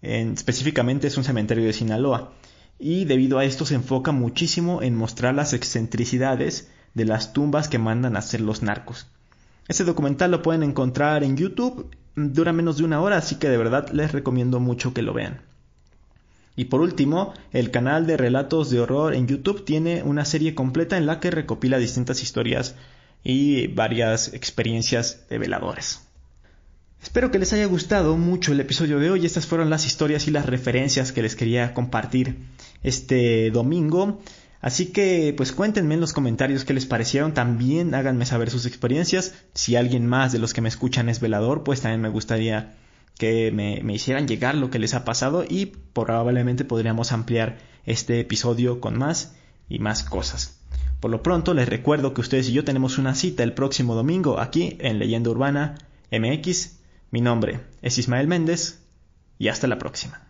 específicamente 0.00 1.06
es 1.06 1.18
un 1.18 1.24
cementerio 1.24 1.64
de 1.64 1.74
Sinaloa, 1.74 2.32
y 2.78 3.04
debido 3.04 3.38
a 3.38 3.44
esto 3.44 3.66
se 3.66 3.74
enfoca 3.74 4.10
muchísimo 4.10 4.82
en 4.82 4.96
mostrar 4.96 5.34
las 5.34 5.52
excentricidades 5.52 6.70
de 6.94 7.04
las 7.04 7.34
tumbas 7.34 7.68
que 7.68 7.78
mandan 7.78 8.16
a 8.16 8.20
hacer 8.20 8.40
los 8.40 8.62
narcos. 8.62 9.06
Ese 9.68 9.84
documental 9.84 10.30
lo 10.30 10.42
pueden 10.42 10.62
encontrar 10.62 11.22
en 11.22 11.36
YouTube 11.36 11.94
dura 12.16 12.54
menos 12.54 12.78
de 12.78 12.84
una 12.84 13.02
hora, 13.02 13.18
así 13.18 13.36
que 13.36 13.50
de 13.50 13.58
verdad 13.58 13.90
les 13.90 14.12
recomiendo 14.12 14.60
mucho 14.60 14.94
que 14.94 15.02
lo 15.02 15.12
vean. 15.12 15.49
Y 16.56 16.66
por 16.66 16.80
último, 16.80 17.32
el 17.52 17.70
canal 17.70 18.06
de 18.06 18.16
relatos 18.16 18.70
de 18.70 18.80
horror 18.80 19.14
en 19.14 19.26
YouTube 19.26 19.64
tiene 19.64 20.02
una 20.02 20.24
serie 20.24 20.54
completa 20.54 20.96
en 20.96 21.06
la 21.06 21.20
que 21.20 21.30
recopila 21.30 21.78
distintas 21.78 22.22
historias 22.22 22.74
y 23.22 23.68
varias 23.68 24.34
experiencias 24.34 25.26
de 25.28 25.38
veladores. 25.38 26.00
Espero 27.02 27.30
que 27.30 27.38
les 27.38 27.52
haya 27.54 27.64
gustado 27.64 28.16
mucho 28.16 28.52
el 28.52 28.60
episodio 28.60 28.98
de 28.98 29.10
hoy. 29.10 29.24
Estas 29.24 29.46
fueron 29.46 29.70
las 29.70 29.86
historias 29.86 30.28
y 30.28 30.30
las 30.30 30.46
referencias 30.46 31.12
que 31.12 31.22
les 31.22 31.34
quería 31.34 31.72
compartir 31.72 32.36
este 32.82 33.50
domingo. 33.50 34.20
Así 34.60 34.86
que 34.86 35.32
pues 35.34 35.52
cuéntenme 35.52 35.94
en 35.94 36.00
los 36.00 36.12
comentarios 36.12 36.66
qué 36.66 36.74
les 36.74 36.84
parecieron, 36.84 37.32
también 37.32 37.94
háganme 37.94 38.26
saber 38.26 38.50
sus 38.50 38.66
experiencias. 38.66 39.34
Si 39.54 39.76
alguien 39.76 40.06
más 40.06 40.32
de 40.32 40.38
los 40.38 40.52
que 40.52 40.60
me 40.60 40.68
escuchan 40.68 41.08
es 41.08 41.20
velador, 41.20 41.64
pues 41.64 41.80
también 41.80 42.02
me 42.02 42.10
gustaría 42.10 42.74
que 43.20 43.52
me, 43.52 43.82
me, 43.82 43.92
hicieran 43.92 44.26
llegar 44.26 44.54
lo 44.54 44.70
que 44.70 44.78
les 44.78 44.94
ha 44.94 45.04
pasado 45.04 45.44
y 45.46 45.66
probablemente 45.66 46.64
podríamos 46.64 47.12
ampliar 47.12 47.58
este 47.84 48.18
episodio 48.18 48.80
con 48.80 48.96
más 48.98 49.36
y 49.68 49.78
más 49.78 50.02
cosas. 50.02 50.58
Por 51.00 51.10
lo 51.10 51.22
pronto 51.22 51.52
les 51.52 51.68
recuerdo 51.68 52.14
que 52.14 52.22
ustedes 52.22 52.48
y 52.48 52.52
yo 52.54 52.64
tenemos 52.64 52.96
una 52.96 53.14
cita 53.14 53.42
el 53.42 53.52
próximo 53.52 53.94
domingo 53.94 54.40
aquí 54.40 54.78
en 54.80 54.98
Leyenda 54.98 55.28
Urbana 55.28 55.74
MX. 56.10 56.78
Mi 57.10 57.20
nombre 57.20 57.60
es 57.82 57.98
Ismael 57.98 58.26
Méndez 58.26 58.80
y 59.38 59.48
hasta 59.48 59.66
la 59.66 59.76
próxima. 59.76 60.29